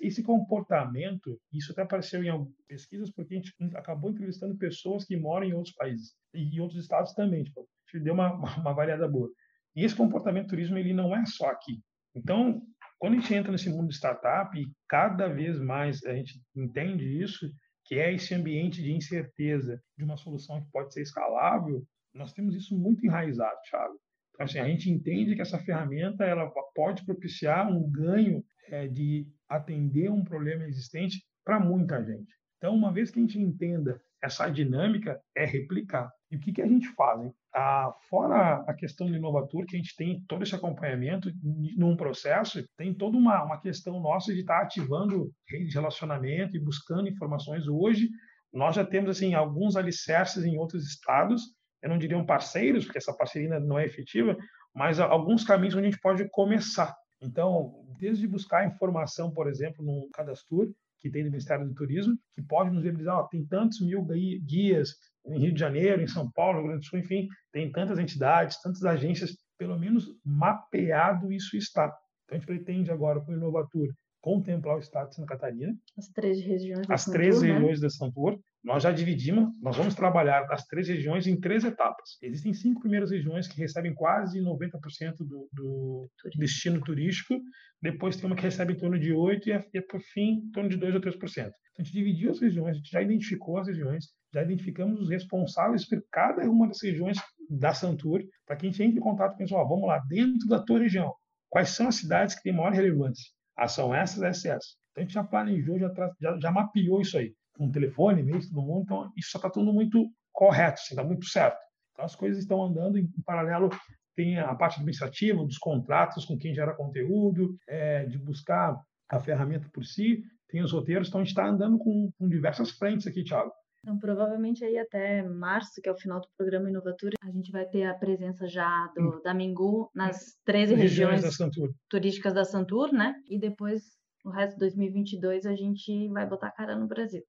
esse 0.00 0.22
comportamento, 0.22 1.36
isso 1.52 1.72
até 1.72 1.82
apareceu 1.82 2.22
em 2.22 2.46
pesquisas, 2.68 3.10
porque 3.10 3.34
a 3.34 3.36
gente 3.38 3.52
acabou 3.74 4.12
entrevistando 4.12 4.56
pessoas 4.56 5.04
que 5.04 5.16
moram 5.16 5.46
em 5.46 5.52
outros 5.52 5.74
países 5.74 6.14
e 6.32 6.42
em 6.42 6.60
outros 6.60 6.80
estados 6.80 7.12
também. 7.12 7.42
Tipo, 7.42 7.60
a 7.60 7.96
gente 7.96 8.04
deu 8.04 8.14
uma, 8.14 8.32
uma 8.32 8.72
variada 8.72 9.08
boa. 9.08 9.28
E 9.74 9.84
esse 9.84 9.96
comportamento 9.96 10.46
do 10.46 10.50
turismo, 10.50 10.78
ele 10.78 10.94
não 10.94 11.14
é 11.14 11.26
só 11.26 11.48
aqui. 11.48 11.80
Então, 12.14 12.62
quando 13.00 13.14
a 13.14 13.16
gente 13.20 13.34
entra 13.34 13.50
nesse 13.50 13.68
mundo 13.68 13.88
de 13.88 13.94
startup, 13.94 14.56
e 14.56 14.70
cada 14.88 15.26
vez 15.26 15.58
mais 15.58 16.04
a 16.04 16.14
gente 16.14 16.40
entende 16.54 17.20
isso, 17.20 17.50
que 17.84 17.96
é 17.96 18.14
esse 18.14 18.32
ambiente 18.32 18.80
de 18.80 18.92
incerteza 18.92 19.82
de 19.98 20.04
uma 20.04 20.16
solução 20.16 20.62
que 20.62 20.70
pode 20.70 20.92
ser 20.94 21.02
escalável, 21.02 21.84
nós 22.14 22.32
temos 22.32 22.54
isso 22.54 22.76
muito 22.76 23.04
enraizado, 23.04 23.56
Thiago. 23.68 23.94
Então, 24.34 24.44
assim, 24.44 24.58
a 24.58 24.66
gente 24.66 24.90
entende 24.90 25.34
que 25.34 25.42
essa 25.42 25.58
ferramenta 25.58 26.24
ela 26.24 26.50
pode 26.74 27.04
propiciar 27.04 27.70
um 27.70 27.90
ganho 27.90 28.42
é, 28.68 28.86
de 28.86 29.26
atender 29.48 30.10
um 30.10 30.24
problema 30.24 30.64
existente 30.64 31.22
para 31.44 31.60
muita 31.60 32.02
gente. 32.04 32.32
Então, 32.56 32.74
uma 32.74 32.92
vez 32.92 33.10
que 33.10 33.18
a 33.18 33.22
gente 33.22 33.38
entenda 33.38 34.00
essa 34.22 34.48
dinâmica, 34.50 35.20
é 35.34 35.44
replicar. 35.44 36.12
E 36.30 36.36
o 36.36 36.40
que, 36.40 36.52
que 36.52 36.62
a 36.62 36.66
gente 36.66 36.88
faz? 36.88 37.22
Hein? 37.22 37.32
Ah, 37.54 37.92
fora 38.08 38.62
a 38.66 38.74
questão 38.74 39.08
do 39.08 39.16
Inovatur, 39.16 39.64
que 39.66 39.76
a 39.76 39.78
gente 39.78 39.96
tem 39.96 40.22
todo 40.28 40.42
esse 40.42 40.54
acompanhamento 40.54 41.30
num 41.42 41.96
processo, 41.96 42.62
tem 42.76 42.94
toda 42.94 43.16
uma, 43.16 43.42
uma 43.42 43.60
questão 43.60 43.98
nossa 44.00 44.32
de 44.32 44.40
estar 44.40 44.58
tá 44.58 44.62
ativando 44.62 45.32
rede 45.48 45.68
de 45.68 45.74
relacionamento 45.74 46.56
e 46.56 46.62
buscando 46.62 47.08
informações. 47.08 47.66
Hoje, 47.66 48.08
nós 48.52 48.76
já 48.76 48.84
temos 48.84 49.10
assim 49.10 49.34
alguns 49.34 49.74
alicerces 49.74 50.44
em 50.44 50.58
outros 50.58 50.86
estados, 50.86 51.42
eu 51.82 51.88
não 51.88 51.98
diria 51.98 52.18
um 52.18 52.26
parceiros, 52.26 52.84
porque 52.84 52.98
essa 52.98 53.12
parceria 53.12 53.58
não 53.60 53.78
é 53.78 53.84
efetiva, 53.84 54.36
mas 54.74 55.00
alguns 55.00 55.44
caminhos 55.44 55.74
onde 55.74 55.86
a 55.86 55.90
gente 55.90 56.00
pode 56.00 56.28
começar. 56.30 56.94
Então, 57.20 57.84
desde 57.98 58.26
buscar 58.26 58.66
informação, 58.66 59.30
por 59.30 59.48
exemplo, 59.48 59.84
no 59.84 60.08
Cadastur, 60.12 60.72
que 61.00 61.10
tem 61.10 61.24
do 61.24 61.30
Ministério 61.30 61.66
do 61.66 61.74
Turismo, 61.74 62.16
que 62.34 62.42
pode 62.42 62.70
nos 62.70 62.82
viabilizar, 62.82 63.16
ó, 63.16 63.22
tem 63.24 63.44
tantos 63.44 63.80
mil 63.80 64.04
guias 64.04 64.94
em 65.26 65.38
Rio 65.38 65.52
de 65.52 65.60
Janeiro, 65.60 66.02
em 66.02 66.06
São 66.06 66.30
Paulo, 66.30 66.58
Rio 66.58 66.68
Grande 66.68 66.80
do 66.80 66.86
Sul, 66.86 66.98
enfim, 66.98 67.28
tem 67.52 67.70
tantas 67.72 67.98
entidades, 67.98 68.60
tantas 68.62 68.84
agências, 68.84 69.36
pelo 69.58 69.78
menos 69.78 70.06
mapeado 70.24 71.32
isso 71.32 71.56
está. 71.56 71.86
Então 72.24 72.36
a 72.36 72.38
gente 72.38 72.46
pretende 72.46 72.90
agora, 72.90 73.20
com 73.20 73.32
o 73.32 73.34
Inovatur, 73.34 73.88
contemplar 74.20 74.76
o 74.76 74.80
estado 74.80 75.08
de 75.08 75.16
Santa 75.16 75.28
Catarina. 75.28 75.74
As 75.96 76.08
três 76.08 76.40
regiões 76.40 76.86
da 76.86 76.94
As 76.94 77.04
três 77.04 77.42
né? 77.42 77.52
regiões 77.52 77.80
da 77.80 77.90
Santur. 77.90 78.38
Nós 78.62 78.82
já 78.82 78.92
dividimos, 78.92 79.48
nós 79.62 79.76
vamos 79.76 79.94
trabalhar 79.94 80.46
as 80.50 80.66
três 80.66 80.86
regiões 80.86 81.26
em 81.26 81.40
três 81.40 81.64
etapas. 81.64 82.18
Existem 82.22 82.52
cinco 82.52 82.80
primeiras 82.80 83.10
regiões 83.10 83.48
que 83.48 83.58
recebem 83.58 83.94
quase 83.94 84.38
90% 84.38 85.16
do, 85.20 85.48
do 85.50 86.10
destino 86.36 86.78
turístico, 86.82 87.40
depois 87.80 88.16
tem 88.16 88.26
uma 88.26 88.36
que 88.36 88.42
recebe 88.42 88.74
em 88.74 88.76
torno 88.76 88.98
de 88.98 89.12
8% 89.12 89.46
e, 89.46 89.78
e 89.78 89.80
por 89.80 90.00
fim, 90.00 90.42
em 90.44 90.50
torno 90.50 90.68
de 90.68 90.76
2 90.76 90.94
ou 90.94 91.00
3%. 91.00 91.14
Então, 91.16 91.52
a 91.78 91.82
gente 91.82 91.92
dividiu 91.92 92.30
as 92.30 92.40
regiões, 92.40 92.72
a 92.72 92.78
gente 92.78 92.90
já 92.90 93.00
identificou 93.00 93.56
as 93.56 93.66
regiões, 93.66 94.08
já 94.32 94.42
identificamos 94.42 95.00
os 95.00 95.08
responsáveis 95.08 95.88
por 95.88 96.04
cada 96.12 96.42
uma 96.42 96.68
das 96.68 96.82
regiões 96.82 97.16
da 97.48 97.72
Santur, 97.72 98.22
para 98.46 98.56
que 98.56 98.66
a 98.66 98.70
gente 98.70 98.82
entre 98.82 98.98
em 98.98 99.02
contato 99.02 99.34
com 99.34 99.42
eles, 99.42 99.52
ó, 99.52 99.64
vamos 99.64 99.88
lá, 99.88 99.98
dentro 100.06 100.46
da 100.46 100.62
tua 100.62 100.80
região, 100.80 101.14
quais 101.48 101.70
são 101.70 101.88
as 101.88 101.94
cidades 101.94 102.34
que 102.34 102.42
têm 102.42 102.52
maior 102.52 102.72
relevância? 102.72 103.24
São 103.68 103.94
essas, 103.94 104.22
essas, 104.22 104.44
essas. 104.44 104.76
Então, 104.90 105.02
a 105.02 105.04
gente 105.04 105.14
já 105.14 105.24
planejou, 105.24 105.78
já, 105.78 105.92
já, 106.20 106.38
já 106.38 106.50
mapeou 106.50 107.00
isso 107.00 107.16
aí, 107.16 107.34
com 107.54 107.70
telefone, 107.70 108.22
e-mail, 108.22 108.40
todo 108.48 108.62
mundo, 108.62 108.82
então 108.82 109.12
isso 109.16 109.36
está 109.36 109.48
tudo 109.48 109.72
muito 109.72 110.10
correto, 110.32 110.80
está 110.80 111.00
assim, 111.00 111.08
muito 111.08 111.26
certo. 111.26 111.58
Então, 111.92 112.04
as 112.04 112.14
coisas 112.14 112.40
estão 112.40 112.62
andando 112.62 112.98
em 112.98 113.08
paralelo 113.24 113.70
tem 114.16 114.38
a 114.38 114.54
parte 114.54 114.74
administrativa, 114.74 115.44
dos 115.44 115.56
contratos 115.56 116.26
com 116.26 116.36
quem 116.36 116.54
gera 116.54 116.74
conteúdo, 116.74 117.56
é, 117.66 118.04
de 118.04 118.18
buscar 118.18 118.78
a 119.08 119.18
ferramenta 119.18 119.68
por 119.72 119.84
si, 119.84 120.22
tem 120.48 120.62
os 120.62 120.72
roteiros, 120.72 121.08
então 121.08 121.20
a 121.20 121.24
gente 121.24 121.30
está 121.30 121.46
andando 121.46 121.78
com, 121.78 122.10
com, 122.18 122.28
diversas 122.28 122.70
frentes 122.72 123.06
aqui, 123.06 123.24
Thiago. 123.24 123.50
Então, 123.82 123.98
provavelmente 123.98 124.62
aí 124.62 124.78
até 124.78 125.22
março, 125.22 125.80
que 125.80 125.88
é 125.88 125.92
o 125.92 125.98
final 125.98 126.20
do 126.20 126.28
programa 126.36 126.68
Inovatura, 126.68 127.14
a 127.22 127.30
gente 127.30 127.50
vai 127.50 127.64
ter 127.64 127.84
a 127.84 127.94
presença 127.94 128.46
já 128.46 128.86
do, 128.94 129.02
hum. 129.02 129.20
da 129.22 129.32
Mingu 129.32 129.90
nas 129.94 130.36
13 130.44 130.74
regiões, 130.74 131.22
regiões 131.22 131.56
da 131.56 131.68
turísticas 131.88 132.34
da 132.34 132.44
Santur, 132.44 132.92
né? 132.92 133.14
E 133.26 133.38
depois, 133.38 133.82
o 134.24 134.30
resto 134.30 134.54
de 134.54 134.60
2022, 134.60 135.46
a 135.46 135.56
gente 135.56 136.08
vai 136.08 136.26
botar 136.26 136.48
a 136.48 136.52
cara 136.52 136.76
no 136.76 136.86
Brasil. 136.86 137.22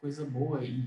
Coisa 0.00 0.24
boa. 0.24 0.64
E 0.64 0.84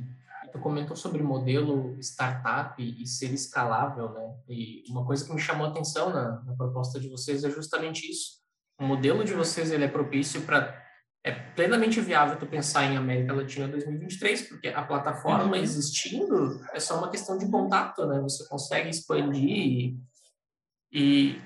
tu 0.54 0.60
comentou 0.60 0.96
sobre 0.96 1.22
modelo 1.22 1.98
startup 2.00 2.82
e 2.82 3.06
ser 3.06 3.34
escalável, 3.34 4.14
né? 4.14 4.40
E 4.48 4.84
uma 4.90 5.06
coisa 5.06 5.26
que 5.26 5.34
me 5.34 5.40
chamou 5.40 5.68
a 5.68 5.70
atenção 5.70 6.12
na, 6.12 6.42
na 6.44 6.56
proposta 6.56 6.98
de 6.98 7.10
vocês 7.10 7.44
é 7.44 7.50
justamente 7.50 8.10
isso. 8.10 8.40
O 8.80 8.86
modelo 8.86 9.24
de 9.26 9.34
vocês 9.34 9.70
ele 9.70 9.84
é 9.84 9.88
propício 9.88 10.42
para 10.42 10.81
é 11.24 11.32
plenamente 11.32 12.02
viável 12.02 12.38
tu 12.38 12.48
pensar 12.48 12.86
em 12.86 12.98
América 12.98 13.34
Latina 13.34 13.68
2023, 13.68 14.50
porque 14.50 14.70
a 14.70 14.82
plataforma 14.82 15.56
uhum. 15.56 15.62
existindo 15.62 16.60
é 16.74 16.80
só 16.80 16.98
uma 16.98 17.12
questão 17.12 17.38
de 17.38 17.50
contato, 17.50 18.08
né? 18.08 18.20
Você 18.22 18.48
consegue 18.48 18.90
expandir 18.90 19.50
e, 19.50 20.00
e 20.92 21.42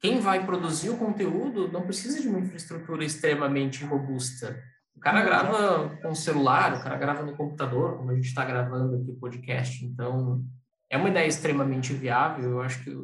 quem 0.00 0.20
vai 0.20 0.44
produzir 0.44 0.90
o 0.90 0.98
conteúdo 0.98 1.72
não 1.72 1.82
precisa 1.82 2.20
de 2.20 2.28
uma 2.28 2.40
infraestrutura 2.40 3.04
extremamente 3.04 3.84
robusta. 3.84 4.62
O 4.94 5.00
cara 5.00 5.22
grava 5.22 5.96
com 6.02 6.10
o 6.10 6.16
celular, 6.16 6.74
o 6.74 6.82
cara 6.82 6.98
grava 6.98 7.22
no 7.22 7.36
computador, 7.36 7.96
como 7.96 8.10
a 8.10 8.14
gente 8.14 8.26
está 8.26 8.44
gravando 8.44 8.96
aqui 8.96 9.10
o 9.10 9.18
podcast. 9.18 9.82
Então, 9.84 10.44
é 10.90 10.98
uma 10.98 11.08
ideia 11.08 11.26
extremamente 11.26 11.94
viável. 11.94 12.50
Eu 12.50 12.60
acho 12.60 12.84
que 12.84 12.94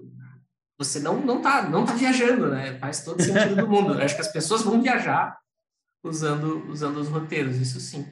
você 0.79 1.01
não 1.01 1.21
não 1.21 1.41
tá 1.41 1.69
não 1.69 1.87
tá 1.87 1.95
viajando, 1.95 2.51
né? 2.51 2.79
Faz 2.79 3.03
todo 3.03 3.23
sentido 3.23 3.57
do 3.57 3.69
mundo. 3.69 3.95
Eu 3.95 4.05
acho 4.05 4.15
que 4.15 4.21
as 4.21 4.33
pessoas 4.33 4.63
vão 4.63 4.83
viajar 4.83 5.42
usando 6.03 6.69
usando 6.71 6.99
os 6.99 7.09
roteiros, 7.09 7.57
isso 7.57 7.81
sim. 7.81 8.07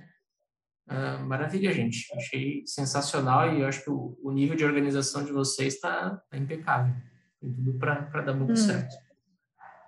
Uh, 0.88 1.24
maravilha, 1.24 1.72
gente. 1.72 2.12
Achei 2.16 2.66
sensacional 2.66 3.54
e 3.54 3.60
eu 3.60 3.66
acho 3.68 3.84
que 3.84 3.90
o, 3.90 4.18
o 4.22 4.32
nível 4.32 4.56
de 4.56 4.64
organização 4.64 5.24
de 5.24 5.30
vocês 5.30 5.74
está 5.74 6.16
tá 6.28 6.36
impecável. 6.36 6.94
Tem 7.40 7.52
tudo 7.52 7.78
para 7.78 8.22
dar 8.22 8.34
muito 8.34 8.52
hum. 8.52 8.56
certo. 8.56 8.94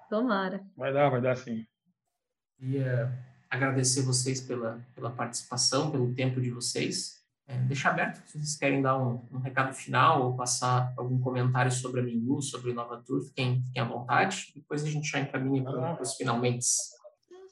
Tomara. 0.09 0.65
Vai 0.77 0.93
dar, 0.93 1.11
vai 1.11 1.21
dar 1.21 1.37
sim. 1.37 1.67
E, 2.61 2.79
uh, 2.79 3.11
agradecer 3.53 4.01
vocês 4.03 4.41
pela, 4.41 4.81
pela 4.95 5.11
participação, 5.11 5.91
pelo 5.91 6.15
tempo 6.15 6.41
de 6.41 6.51
vocês. 6.51 7.21
É, 7.47 7.59
deixar 7.59 7.91
aberto 7.91 8.27
se 8.27 8.38
vocês 8.38 8.57
querem 8.57 8.81
dar 8.81 8.97
um, 8.97 9.27
um, 9.31 9.38
recado 9.38 9.75
final 9.75 10.23
ou 10.23 10.37
passar 10.37 10.95
algum 10.97 11.21
comentário 11.21 11.71
sobre 11.71 12.01
a 12.01 12.03
Mingu, 12.03 12.41
sobre 12.41 12.71
o 12.71 12.75
Nova 12.75 13.03
Tour, 13.05 13.21
fiquem, 13.23 13.62
fiquem 13.65 13.83
à 13.83 13.85
vontade. 13.85 14.53
Depois 14.55 14.83
a 14.85 14.88
gente 14.88 15.11
já 15.11 15.21
encaminha 15.21 15.62
para 15.62 16.01
os 16.01 16.15
finalmente. 16.15 16.65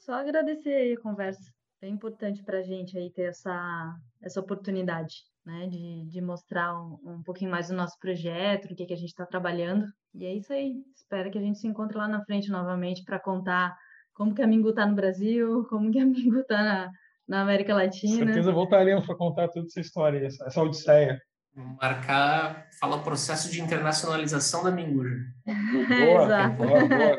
Só 0.01 0.13
agradecer 0.13 0.73
aí 0.73 0.93
a 0.93 0.99
conversa. 0.99 1.51
É 1.81 1.87
importante 1.87 2.43
para 2.43 2.59
a 2.59 2.63
gente 2.63 2.97
aí 2.97 3.11
ter 3.11 3.29
essa, 3.29 3.95
essa 4.21 4.39
oportunidade, 4.39 5.15
né, 5.45 5.67
de, 5.67 6.07
de 6.07 6.21
mostrar 6.21 6.75
um, 6.75 6.97
um 7.03 7.23
pouquinho 7.23 7.51
mais 7.51 7.67
do 7.67 7.75
nosso 7.75 7.97
projeto, 7.99 8.65
o 8.65 8.75
que, 8.75 8.85
que 8.85 8.93
a 8.93 8.97
gente 8.97 9.09
está 9.09 9.25
trabalhando. 9.25 9.85
E 10.13 10.25
é 10.25 10.33
isso 10.33 10.51
aí. 10.51 10.75
Espero 10.95 11.29
que 11.29 11.37
a 11.37 11.41
gente 11.41 11.59
se 11.59 11.67
encontre 11.67 11.97
lá 11.97 12.07
na 12.07 12.23
frente 12.25 12.49
novamente 12.49 13.03
para 13.03 13.19
contar 13.19 13.75
como 14.13 14.33
que 14.33 14.41
a 14.41 14.47
Mingu 14.47 14.69
está 14.69 14.87
no 14.87 14.95
Brasil, 14.95 15.65
como 15.69 15.91
que 15.91 15.99
a 15.99 16.05
Mingu 16.05 16.39
está 16.39 16.63
na, 16.63 16.91
na, 17.27 17.41
América 17.41 17.75
Latina. 17.75 18.19
Com 18.19 18.25
certeza 18.25 18.51
voltaremos 18.51 19.05
para 19.05 19.15
contar 19.15 19.49
toda 19.49 19.67
essa 19.67 19.79
história, 19.79 20.25
essa, 20.25 20.45
essa 20.45 20.61
odisseia. 20.61 21.21
Marcar, 21.53 22.67
falar 22.79 22.97
o 22.97 23.03
processo 23.03 23.51
de 23.51 23.61
internacionalização 23.61 24.63
da 24.63 24.71
Minguja. 24.71 25.15
Boa, 25.45 26.23
Exato. 26.23 26.55
boa, 26.57 26.87
boa. 26.87 27.17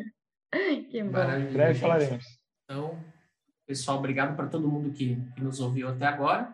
Que 0.91 1.03
bom. 1.03 1.19
Em 1.19 1.53
breve 1.53 1.79
falaremos. 1.79 2.42
Então, 2.73 2.99
pessoal, 3.67 3.99
obrigado 3.99 4.35
para 4.35 4.47
todo 4.47 4.67
mundo 4.67 4.91
que, 4.93 5.15
que, 5.35 5.45
nos 5.45 5.61
ouviu 5.61 5.91
até 5.91 6.07
agora. 6.07 6.51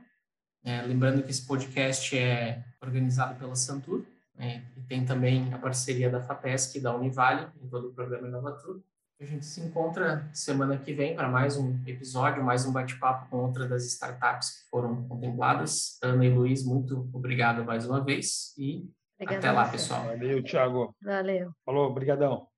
É, 0.64 0.82
lembrando 0.82 1.22
que 1.22 1.30
esse 1.30 1.46
podcast 1.46 2.18
é 2.18 2.64
organizado 2.82 3.38
pela 3.38 3.54
Santur, 3.54 4.04
né, 4.34 4.64
e 4.76 4.80
tem 4.82 5.04
também 5.04 5.54
a 5.54 5.58
parceria 5.58 6.10
da 6.10 6.20
FAPESC 6.20 6.78
e 6.78 6.80
da 6.80 6.92
Univale 6.92 7.46
em 7.62 7.68
todo 7.68 7.90
o 7.90 7.92
programa 7.94 8.26
Inovatur. 8.26 8.80
A 9.20 9.24
gente 9.24 9.46
se 9.46 9.60
encontra 9.60 10.28
semana 10.32 10.76
que 10.76 10.92
vem 10.92 11.14
para 11.14 11.28
mais 11.28 11.56
um 11.56 11.78
episódio, 11.86 12.42
mais 12.42 12.66
um 12.66 12.72
bate-papo 12.72 13.30
com 13.30 13.36
outra 13.36 13.68
das 13.68 13.86
startups 13.86 14.50
que 14.50 14.70
foram 14.70 15.06
contempladas. 15.06 15.98
Ana 16.02 16.24
e 16.24 16.30
Luiz, 16.30 16.64
muito 16.64 17.08
obrigado 17.12 17.64
mais 17.64 17.86
uma 17.86 18.02
vez 18.02 18.54
e 18.58 18.90
Obrigada 19.20 19.38
até 19.38 19.52
lá, 19.52 19.68
pessoal. 19.68 20.04
Valeu, 20.06 20.42
Thiago. 20.42 20.96
Valeu. 21.00 21.52
Falou, 21.64 21.94
brigadão. 21.94 22.48